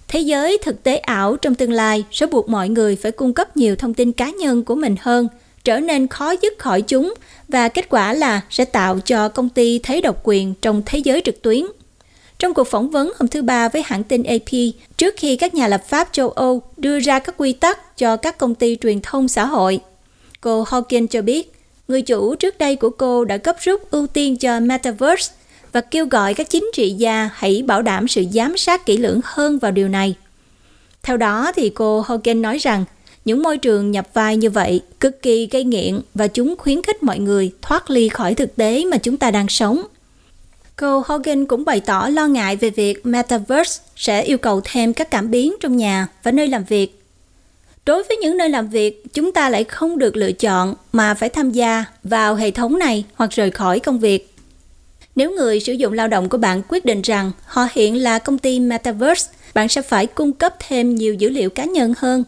[0.09, 3.57] thế giới thực tế ảo trong tương lai sẽ buộc mọi người phải cung cấp
[3.57, 5.29] nhiều thông tin cá nhân của mình hơn,
[5.65, 7.15] trở nên khó dứt khỏi chúng
[7.49, 11.23] và kết quả là sẽ tạo cho công ty thế độc quyền trong thế giới
[11.25, 11.65] trực tuyến.
[12.39, 14.51] Trong cuộc phỏng vấn hôm thứ Ba với hãng tin AP,
[14.97, 18.39] trước khi các nhà lập pháp châu Âu đưa ra các quy tắc cho các
[18.39, 19.81] công ty truyền thông xã hội,
[20.41, 21.53] cô Hawking cho biết,
[21.89, 25.33] người chủ trước đây của cô đã gấp rút ưu tiên cho Metaverse
[25.75, 29.21] và kêu gọi các chính trị gia hãy bảo đảm sự giám sát kỹ lưỡng
[29.25, 30.15] hơn vào điều này.
[31.03, 32.85] Theo đó thì cô Hogan nói rằng
[33.25, 37.03] những môi trường nhập vai như vậy cực kỳ gây nghiện và chúng khuyến khích
[37.03, 39.83] mọi người thoát ly khỏi thực tế mà chúng ta đang sống.
[40.77, 45.11] Cô Hogan cũng bày tỏ lo ngại về việc Metaverse sẽ yêu cầu thêm các
[45.11, 47.01] cảm biến trong nhà và nơi làm việc.
[47.87, 51.29] Đối với những nơi làm việc, chúng ta lại không được lựa chọn mà phải
[51.29, 54.34] tham gia vào hệ thống này hoặc rời khỏi công việc.
[55.17, 58.39] Nếu người sử dụng lao động của bạn quyết định rằng họ hiện là công
[58.39, 62.25] ty Metaverse, bạn sẽ phải cung cấp thêm nhiều dữ liệu cá nhân hơn.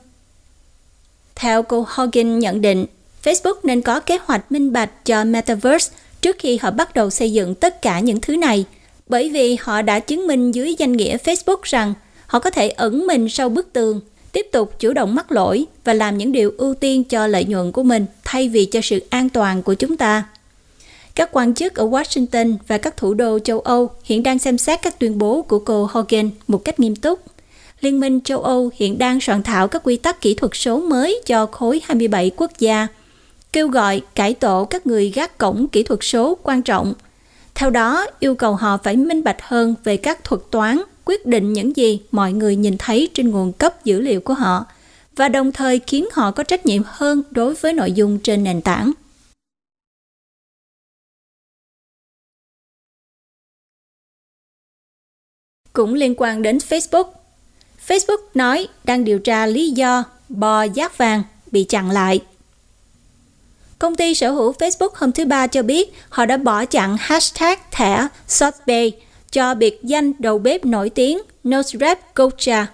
[1.34, 2.87] Theo cô Hogan nhận định,
[3.22, 7.32] Facebook nên có kế hoạch minh bạch cho Metaverse trước khi họ bắt đầu xây
[7.32, 8.64] dựng tất cả những thứ này,
[9.09, 11.95] bởi vì họ đã chứng minh dưới danh nghĩa Facebook rằng
[12.26, 14.01] họ có thể ẩn mình sau bức tường,
[14.32, 17.72] tiếp tục chủ động mắc lỗi và làm những điều ưu tiên cho lợi nhuận
[17.72, 20.24] của mình thay vì cho sự an toàn của chúng ta.
[21.17, 24.83] Các quan chức ở Washington và các thủ đô châu Âu hiện đang xem xét
[24.83, 27.21] các tuyên bố của cô Hogan một cách nghiêm túc.
[27.81, 31.23] Liên minh châu Âu hiện đang soạn thảo các quy tắc kỹ thuật số mới
[31.27, 32.87] cho khối 27 quốc gia,
[33.53, 36.95] kêu gọi cải tổ các người gác cổng kỹ thuật số quan trọng.
[37.55, 41.53] Theo đó, yêu cầu họ phải minh bạch hơn về các thuật toán, quyết định
[41.53, 44.64] những gì mọi người nhìn thấy trên nguồn cấp dữ liệu của họ,
[45.17, 48.61] và đồng thời khiến họ có trách nhiệm hơn đối với nội dung trên nền
[48.61, 48.93] tảng.
[55.77, 57.05] Cũng liên quan đến Facebook.
[57.89, 62.20] Facebook nói đang điều tra lý do bò giác vàng bị chặn lại.
[63.79, 67.59] Công ty sở hữu Facebook hôm thứ Ba cho biết họ đã bỏ chặn hashtag
[67.72, 68.93] thẻ Sotbay
[69.33, 72.66] cho biệt danh đầu bếp nổi tiếng Nosrep Gocha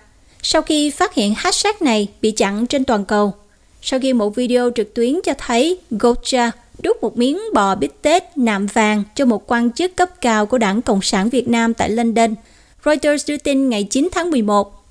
[0.42, 3.34] sau khi phát hiện hashtag này bị chặn trên toàn cầu.
[3.82, 6.50] Sau khi một video trực tuyến cho thấy Gocha
[6.82, 10.58] đút một miếng bò bít tết nạm vàng cho một quan chức cấp cao của
[10.58, 12.34] đảng Cộng sản Việt Nam tại London–
[12.84, 14.84] Reuters đưa tin ngày 9 tháng 11.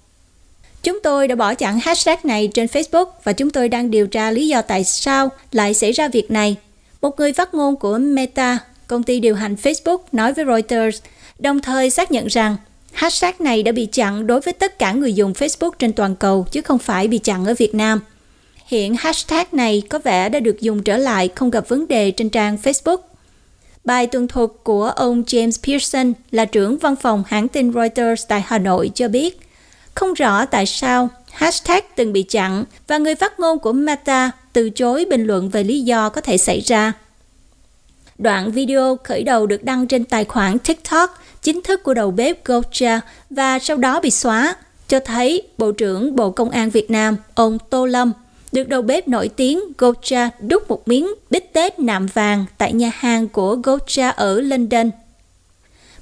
[0.83, 4.31] Chúng tôi đã bỏ chặn hashtag này trên Facebook và chúng tôi đang điều tra
[4.31, 6.55] lý do tại sao lại xảy ra việc này.
[7.01, 11.01] Một người phát ngôn của Meta, công ty điều hành Facebook, nói với Reuters,
[11.39, 12.57] đồng thời xác nhận rằng
[12.91, 16.45] hashtag này đã bị chặn đối với tất cả người dùng Facebook trên toàn cầu
[16.51, 17.99] chứ không phải bị chặn ở Việt Nam.
[18.65, 22.29] Hiện hashtag này có vẻ đã được dùng trở lại không gặp vấn đề trên
[22.29, 22.97] trang Facebook.
[23.85, 28.43] Bài tuần thuật của ông James Pearson là trưởng văn phòng hãng tin Reuters tại
[28.45, 29.39] Hà Nội cho biết,
[29.95, 34.69] không rõ tại sao hashtag từng bị chặn và người phát ngôn của Meta từ
[34.69, 36.93] chối bình luận về lý do có thể xảy ra.
[38.17, 42.45] Đoạn video khởi đầu được đăng trên tài khoản TikTok chính thức của đầu bếp
[42.45, 44.55] Gocha và sau đó bị xóa,
[44.87, 48.11] cho thấy Bộ trưởng Bộ Công an Việt Nam, ông Tô Lâm,
[48.51, 52.91] được đầu bếp nổi tiếng Gocha đút một miếng bít tết nạm vàng tại nhà
[52.95, 54.89] hàng của Gocha ở London.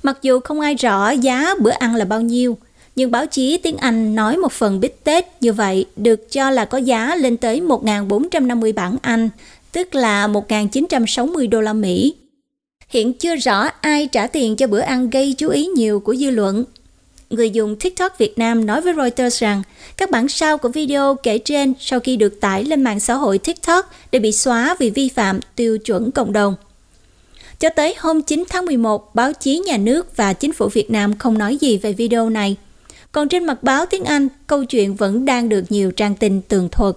[0.03, 2.57] Mặc dù không ai rõ giá bữa ăn là bao nhiêu,
[2.95, 6.65] nhưng báo chí tiếng Anh nói một phần bít tết như vậy được cho là
[6.65, 9.29] có giá lên tới 1.450 bảng Anh,
[9.71, 12.15] tức là 1.960 đô la Mỹ.
[12.89, 16.31] Hiện chưa rõ ai trả tiền cho bữa ăn gây chú ý nhiều của dư
[16.31, 16.63] luận.
[17.29, 19.63] Người dùng TikTok Việt Nam nói với Reuters rằng
[19.99, 23.37] các bản sao của video kể trên sau khi được tải lên mạng xã hội
[23.37, 26.55] TikTok để bị xóa vì vi phạm tiêu chuẩn cộng đồng.
[27.59, 31.17] Cho tới hôm 9 tháng 11, báo chí nhà nước và chính phủ Việt Nam
[31.17, 32.55] không nói gì về video này.
[33.11, 36.69] Còn trên mặt báo tiếng Anh, câu chuyện vẫn đang được nhiều trang tin tường
[36.71, 36.95] thuật.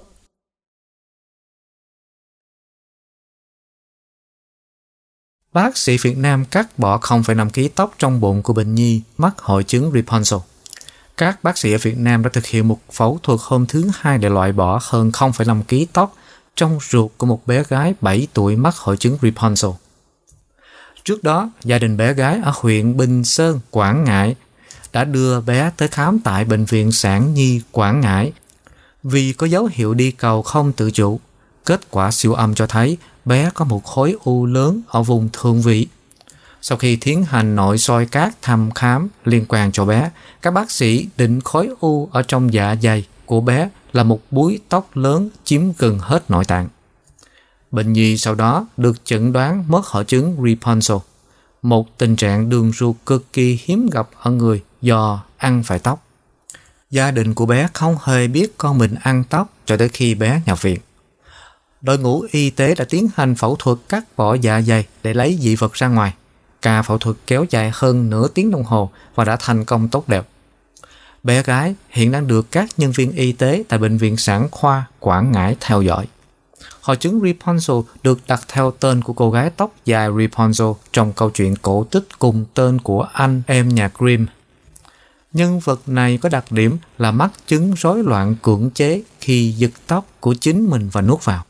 [5.53, 9.39] Bác sĩ Việt Nam cắt bỏ 0,5 kg tóc trong bụng của bệnh nhi mắc
[9.39, 10.41] hội chứng Rapunzel.
[11.23, 14.19] Các bác sĩ ở Việt Nam đã thực hiện một phẫu thuật hôm thứ Hai
[14.19, 16.15] để loại bỏ hơn 0,5 kg tóc
[16.57, 19.75] trong ruột của một bé gái 7 tuổi mắc hội chứng Rapunzel.
[21.05, 24.35] Trước đó, gia đình bé gái ở huyện Bình Sơn, Quảng Ngãi
[24.93, 28.33] đã đưa bé tới khám tại Bệnh viện Sản Nhi Quảng Ngãi
[29.03, 31.21] vì có dấu hiệu đi cầu không tự chủ.
[31.65, 35.63] Kết quả siêu âm cho thấy bé có một khối u lớn ở vùng thượng
[35.63, 35.87] vị.
[36.65, 40.11] Sau khi tiến hành nội soi các thăm khám liên quan cho bé,
[40.43, 44.61] các bác sĩ định khối u ở trong dạ dày của bé là một búi
[44.69, 46.69] tóc lớn chiếm gần hết nội tạng.
[47.71, 51.01] Bệnh nhi sau đó được chẩn đoán mất hội chứng Rapunzel,
[51.63, 56.07] một tình trạng đường ruột cực kỳ hiếm gặp ở người do ăn phải tóc.
[56.91, 60.41] Gia đình của bé không hề biết con mình ăn tóc cho tới khi bé
[60.47, 60.81] nhập viện.
[61.81, 65.39] Đội ngũ y tế đã tiến hành phẫu thuật cắt bỏ dạ dày để lấy
[65.41, 66.13] dị vật ra ngoài.
[66.63, 70.09] Ca phẫu thuật kéo dài hơn nửa tiếng đồng hồ và đã thành công tốt
[70.09, 70.29] đẹp.
[71.23, 74.85] Bé gái hiện đang được các nhân viên y tế tại Bệnh viện Sản Khoa
[75.01, 76.07] Quảng Ngãi theo dõi.
[76.81, 81.31] Hội chứng Rapunzel được đặt theo tên của cô gái tóc dài Rapunzel trong câu
[81.31, 84.27] chuyện cổ tích cùng tên của anh em nhà Grimm
[85.33, 89.71] Nhân vật này có đặc điểm là mắc chứng rối loạn cưỡng chế khi giật
[89.87, 91.45] tóc của chính mình và nuốt vào.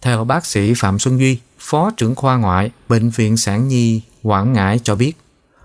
[0.00, 4.52] Theo bác sĩ Phạm Xuân Duy, Phó trưởng khoa ngoại Bệnh viện Sản Nhi Quảng
[4.52, 5.12] Ngãi cho biết,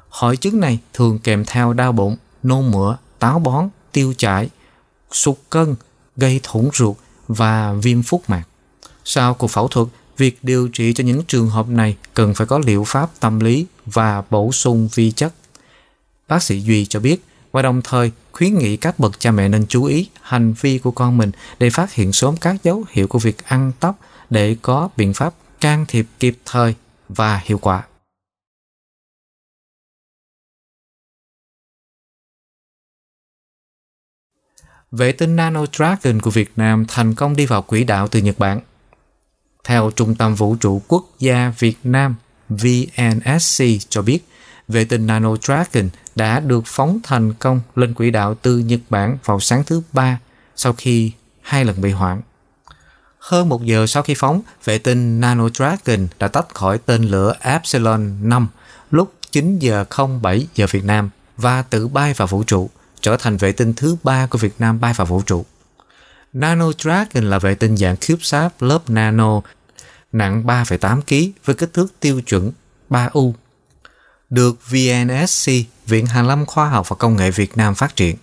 [0.09, 4.49] hội chứng này thường kèm theo đau bụng, nôn mửa, táo bón, tiêu chảy,
[5.11, 5.75] sụt cân,
[6.17, 6.97] gây thủng ruột
[7.27, 8.43] và viêm phúc mạc.
[9.05, 9.87] Sau cuộc phẫu thuật,
[10.17, 13.65] việc điều trị cho những trường hợp này cần phải có liệu pháp tâm lý
[13.85, 15.33] và bổ sung vi chất.
[16.27, 19.65] Bác sĩ Duy cho biết, và đồng thời khuyến nghị các bậc cha mẹ nên
[19.67, 23.19] chú ý hành vi của con mình để phát hiện sớm các dấu hiệu của
[23.19, 23.95] việc ăn tóc
[24.29, 26.75] để có biện pháp can thiệp kịp thời
[27.09, 27.83] và hiệu quả.
[34.91, 38.39] Vệ tinh Nano Dragon của Việt Nam thành công đi vào quỹ đạo từ Nhật
[38.39, 38.61] Bản.
[39.63, 42.15] Theo Trung tâm Vũ trụ Quốc gia Việt Nam
[42.49, 44.19] VNSC cho biết,
[44.67, 49.17] vệ tinh Nano Dragon đã được phóng thành công lên quỹ đạo từ Nhật Bản
[49.25, 50.19] vào sáng thứ ba
[50.55, 51.11] sau khi
[51.41, 52.21] hai lần bị hoãn.
[53.19, 57.33] Hơn một giờ sau khi phóng, vệ tinh Nano Dragon đã tách khỏi tên lửa
[57.39, 58.47] Epsilon 5
[58.91, 59.85] lúc 9 giờ
[60.21, 62.69] 07 giờ Việt Nam và tự bay vào vũ trụ,
[63.07, 65.45] trở thành vệ tinh thứ ba của Việt Nam bay vào vũ trụ.
[66.33, 69.41] Nano Dragon là vệ tinh dạng CubeSat lớp nano,
[70.11, 72.51] nặng 3,8 kg với kích thước tiêu chuẩn
[72.89, 73.33] 3U
[74.29, 75.51] được VNSC,
[75.85, 78.15] Viện Hàn lâm Khoa học và Công nghệ Việt Nam phát triển.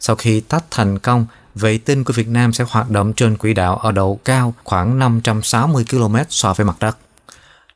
[0.00, 3.54] Sau khi tách thành công, vệ tinh của Việt Nam sẽ hoạt động trên quỹ
[3.54, 6.96] đạo ở độ cao khoảng 560 km so với mặt đất.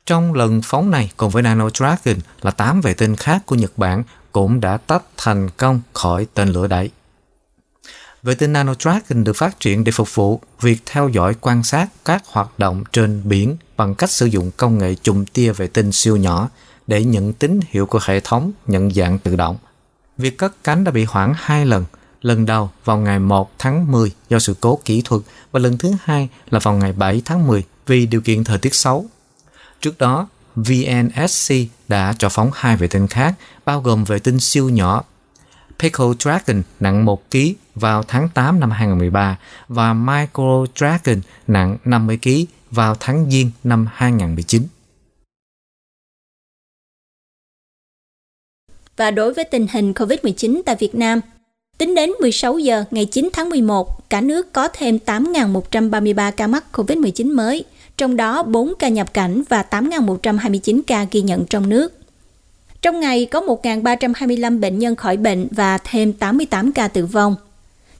[0.07, 3.72] Trong lần phóng này cùng với Nano Dragon là 8 vệ tinh khác của Nhật
[3.76, 4.02] Bản
[4.37, 6.91] cũng đã tách thành công khỏi tên lửa đẩy.
[8.22, 12.22] Vệ tinh NanoTracking được phát triển để phục vụ việc theo dõi quan sát các
[12.26, 16.16] hoạt động trên biển bằng cách sử dụng công nghệ chùm tia vệ tinh siêu
[16.16, 16.49] nhỏ
[16.87, 19.57] để nhận tín hiệu của hệ thống nhận dạng tự động.
[20.18, 21.84] Việc cất cánh đã bị hoãn hai lần,
[22.22, 25.22] lần đầu vào ngày 1 tháng 10 do sự cố kỹ thuật
[25.53, 28.74] và lần thứ hai là vào ngày 7 tháng 10 vì điều kiện thời tiết
[28.74, 29.07] xấu.
[29.80, 31.54] Trước đó, VNSC
[31.88, 33.34] đã cho phóng hai vệ tinh khác,
[33.64, 35.04] bao gồm vệ tinh siêu nhỏ
[35.78, 37.38] Pickle Dragon nặng 1 kg
[37.74, 39.38] vào tháng 8 năm 2013
[39.68, 42.30] và Micro Dragon nặng 50 kg
[42.70, 44.62] vào tháng Giêng năm 2019.
[48.96, 51.20] Và đối với tình hình COVID-19 tại Việt Nam,
[51.78, 56.64] tính đến 16 giờ ngày 9 tháng 11, cả nước có thêm 8.133 ca mắc
[56.72, 57.64] COVID-19 mới,
[57.97, 61.92] trong đó 4 ca nhập cảnh và 8.129 ca ghi nhận trong nước.
[62.82, 67.36] Trong ngày có 1.325 bệnh nhân khỏi bệnh và thêm 88 ca tử vong.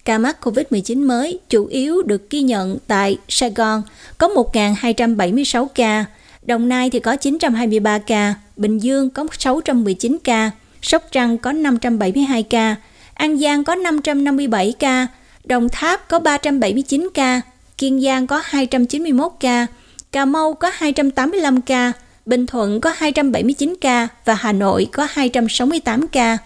[0.05, 3.83] Ca mắc COVID-19 mới chủ yếu được ghi nhận tại Sài Gòn
[4.19, 6.05] có 1.276 ca,
[6.43, 10.51] Đồng Nai thì có 923 ca, Bình Dương có 619 ca,
[10.83, 12.77] Sóc Trăng có 572 ca,
[13.15, 15.07] An Giang có 557 ca,
[15.45, 17.41] Đồng Tháp có 379 ca,
[17.79, 19.67] Kiên Giang có 291 ca,
[20.13, 21.93] Cà Mau có 285 ca,
[22.27, 26.39] Bình Thuận có 279 ca và Hà Nội có 268 ca.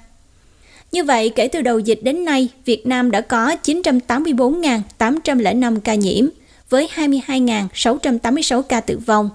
[0.93, 6.27] Như vậy, kể từ đầu dịch đến nay, Việt Nam đã có 984.805 ca nhiễm,
[6.71, 9.31] với 22.686 ca tử vong.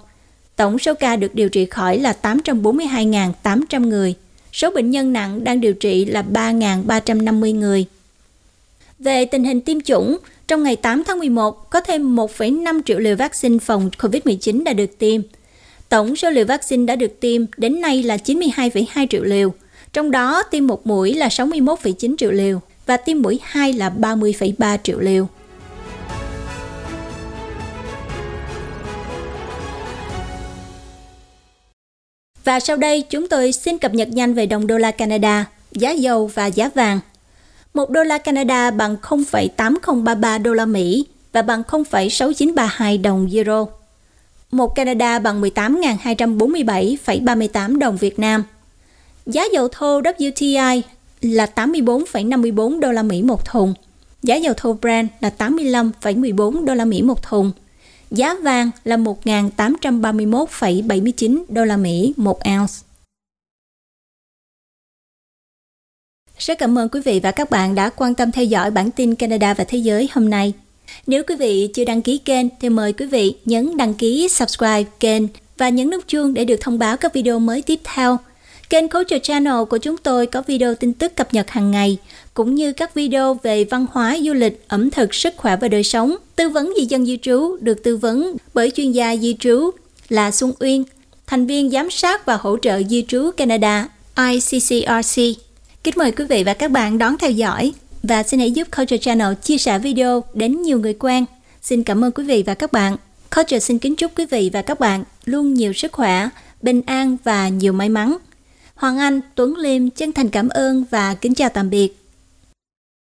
[0.56, 4.16] Tổng số ca được điều trị khỏi là 842.800 người.
[4.54, 7.86] Số bệnh nhân nặng đang điều trị là 3.350 người.
[9.00, 10.18] Về tình hình tiêm chủng,
[10.48, 15.00] trong ngày 8 tháng 11 có thêm 1,5 triệu liều vaccine phòng COVID-19 đã được
[15.00, 15.22] tiêm.
[15.90, 19.54] Tổng số liều vaccine đã được tiêm đến nay là 92,2 triệu liều,
[19.94, 24.78] trong đó tiêm một mũi là 61,9 triệu liều và tiêm mũi 2 là 30,3
[24.84, 25.28] triệu liều.
[32.44, 35.92] Và sau đây chúng tôi xin cập nhật nhanh về đồng đô la Canada, giá
[35.92, 37.00] dầu và giá vàng.
[37.76, 43.66] Một đô la Canada bằng 0,8033 đô la Mỹ và bằng 0,6932 đồng euro.
[44.52, 48.44] Một Canada bằng 18.247,38 đồng Việt Nam.
[49.26, 50.82] Giá dầu thô WTI
[51.22, 53.74] là 84,54 đô la Mỹ một thùng.
[54.24, 57.52] Giá dầu thô Brent là 85,14 đô la Mỹ một thùng
[58.12, 62.74] Giá vàng là 1.831,79 đô la Mỹ một ounce.
[66.46, 69.16] Rất cảm ơn quý vị và các bạn đã quan tâm theo dõi bản tin
[69.16, 70.54] Canada và Thế giới hôm nay.
[71.08, 74.84] Nếu quý vị chưa đăng ký kênh thì mời quý vị nhấn đăng ký subscribe
[75.00, 75.24] kênh
[75.58, 78.18] và nhấn nút chuông để được thông báo các video mới tiếp theo.
[78.70, 81.98] Kênh Culture Channel của chúng tôi có video tin tức cập nhật hàng ngày,
[82.34, 85.84] cũng như các video về văn hóa, du lịch, ẩm thực, sức khỏe và đời
[85.84, 86.16] sống.
[86.36, 89.72] Tư vấn di dân di trú được tư vấn bởi chuyên gia di trú
[90.10, 90.84] là Xuân Uyên,
[91.28, 93.88] thành viên giám sát và hỗ trợ di trú Canada
[94.18, 95.45] ICCRC.
[95.86, 97.74] Kính mời quý vị và các bạn đón theo dõi
[98.04, 101.26] và xin hãy giúp Culture Channel chia sẻ video đến nhiều người quen.
[101.62, 102.96] Xin cảm ơn quý vị và các bạn.
[103.36, 106.30] Culture xin kính chúc quý vị và các bạn luôn nhiều sức khỏe,
[106.62, 108.18] bình an và nhiều may mắn.
[108.76, 111.98] Hoàng Anh, Tuấn Liêm chân thành cảm ơn và kính chào tạm biệt.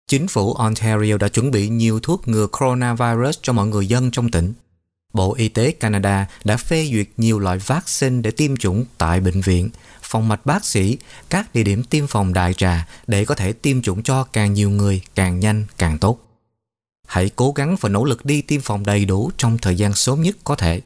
[0.08, 4.30] Chính phủ Ontario đã chuẩn bị nhiều thuốc ngừa coronavirus cho mọi người dân trong
[4.30, 4.52] tỉnh.
[5.12, 9.40] Bộ Y tế Canada đã phê duyệt nhiều loại vaccine để tiêm chủng tại bệnh
[9.40, 9.70] viện,
[10.14, 10.98] phòng mạch bác sĩ,
[11.30, 14.70] các địa điểm tiêm phòng đại trà để có thể tiêm chủng cho càng nhiều
[14.70, 16.18] người càng nhanh càng tốt.
[17.06, 20.22] Hãy cố gắng và nỗ lực đi tiêm phòng đầy đủ trong thời gian sớm
[20.22, 20.80] nhất có thể.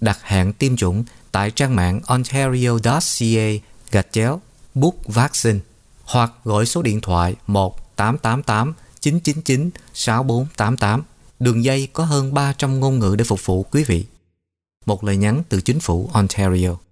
[0.00, 4.40] Đặt hẹn tiêm chủng tại trang mạng ontario.ca gạch chéo
[4.74, 5.58] book vaccine
[6.04, 11.02] hoặc gọi số điện thoại 1888 999 6488.
[11.38, 14.04] Đường dây có hơn 300 ngôn ngữ để phục vụ quý vị.
[14.86, 16.85] Một lời nhắn từ chính phủ Ontario.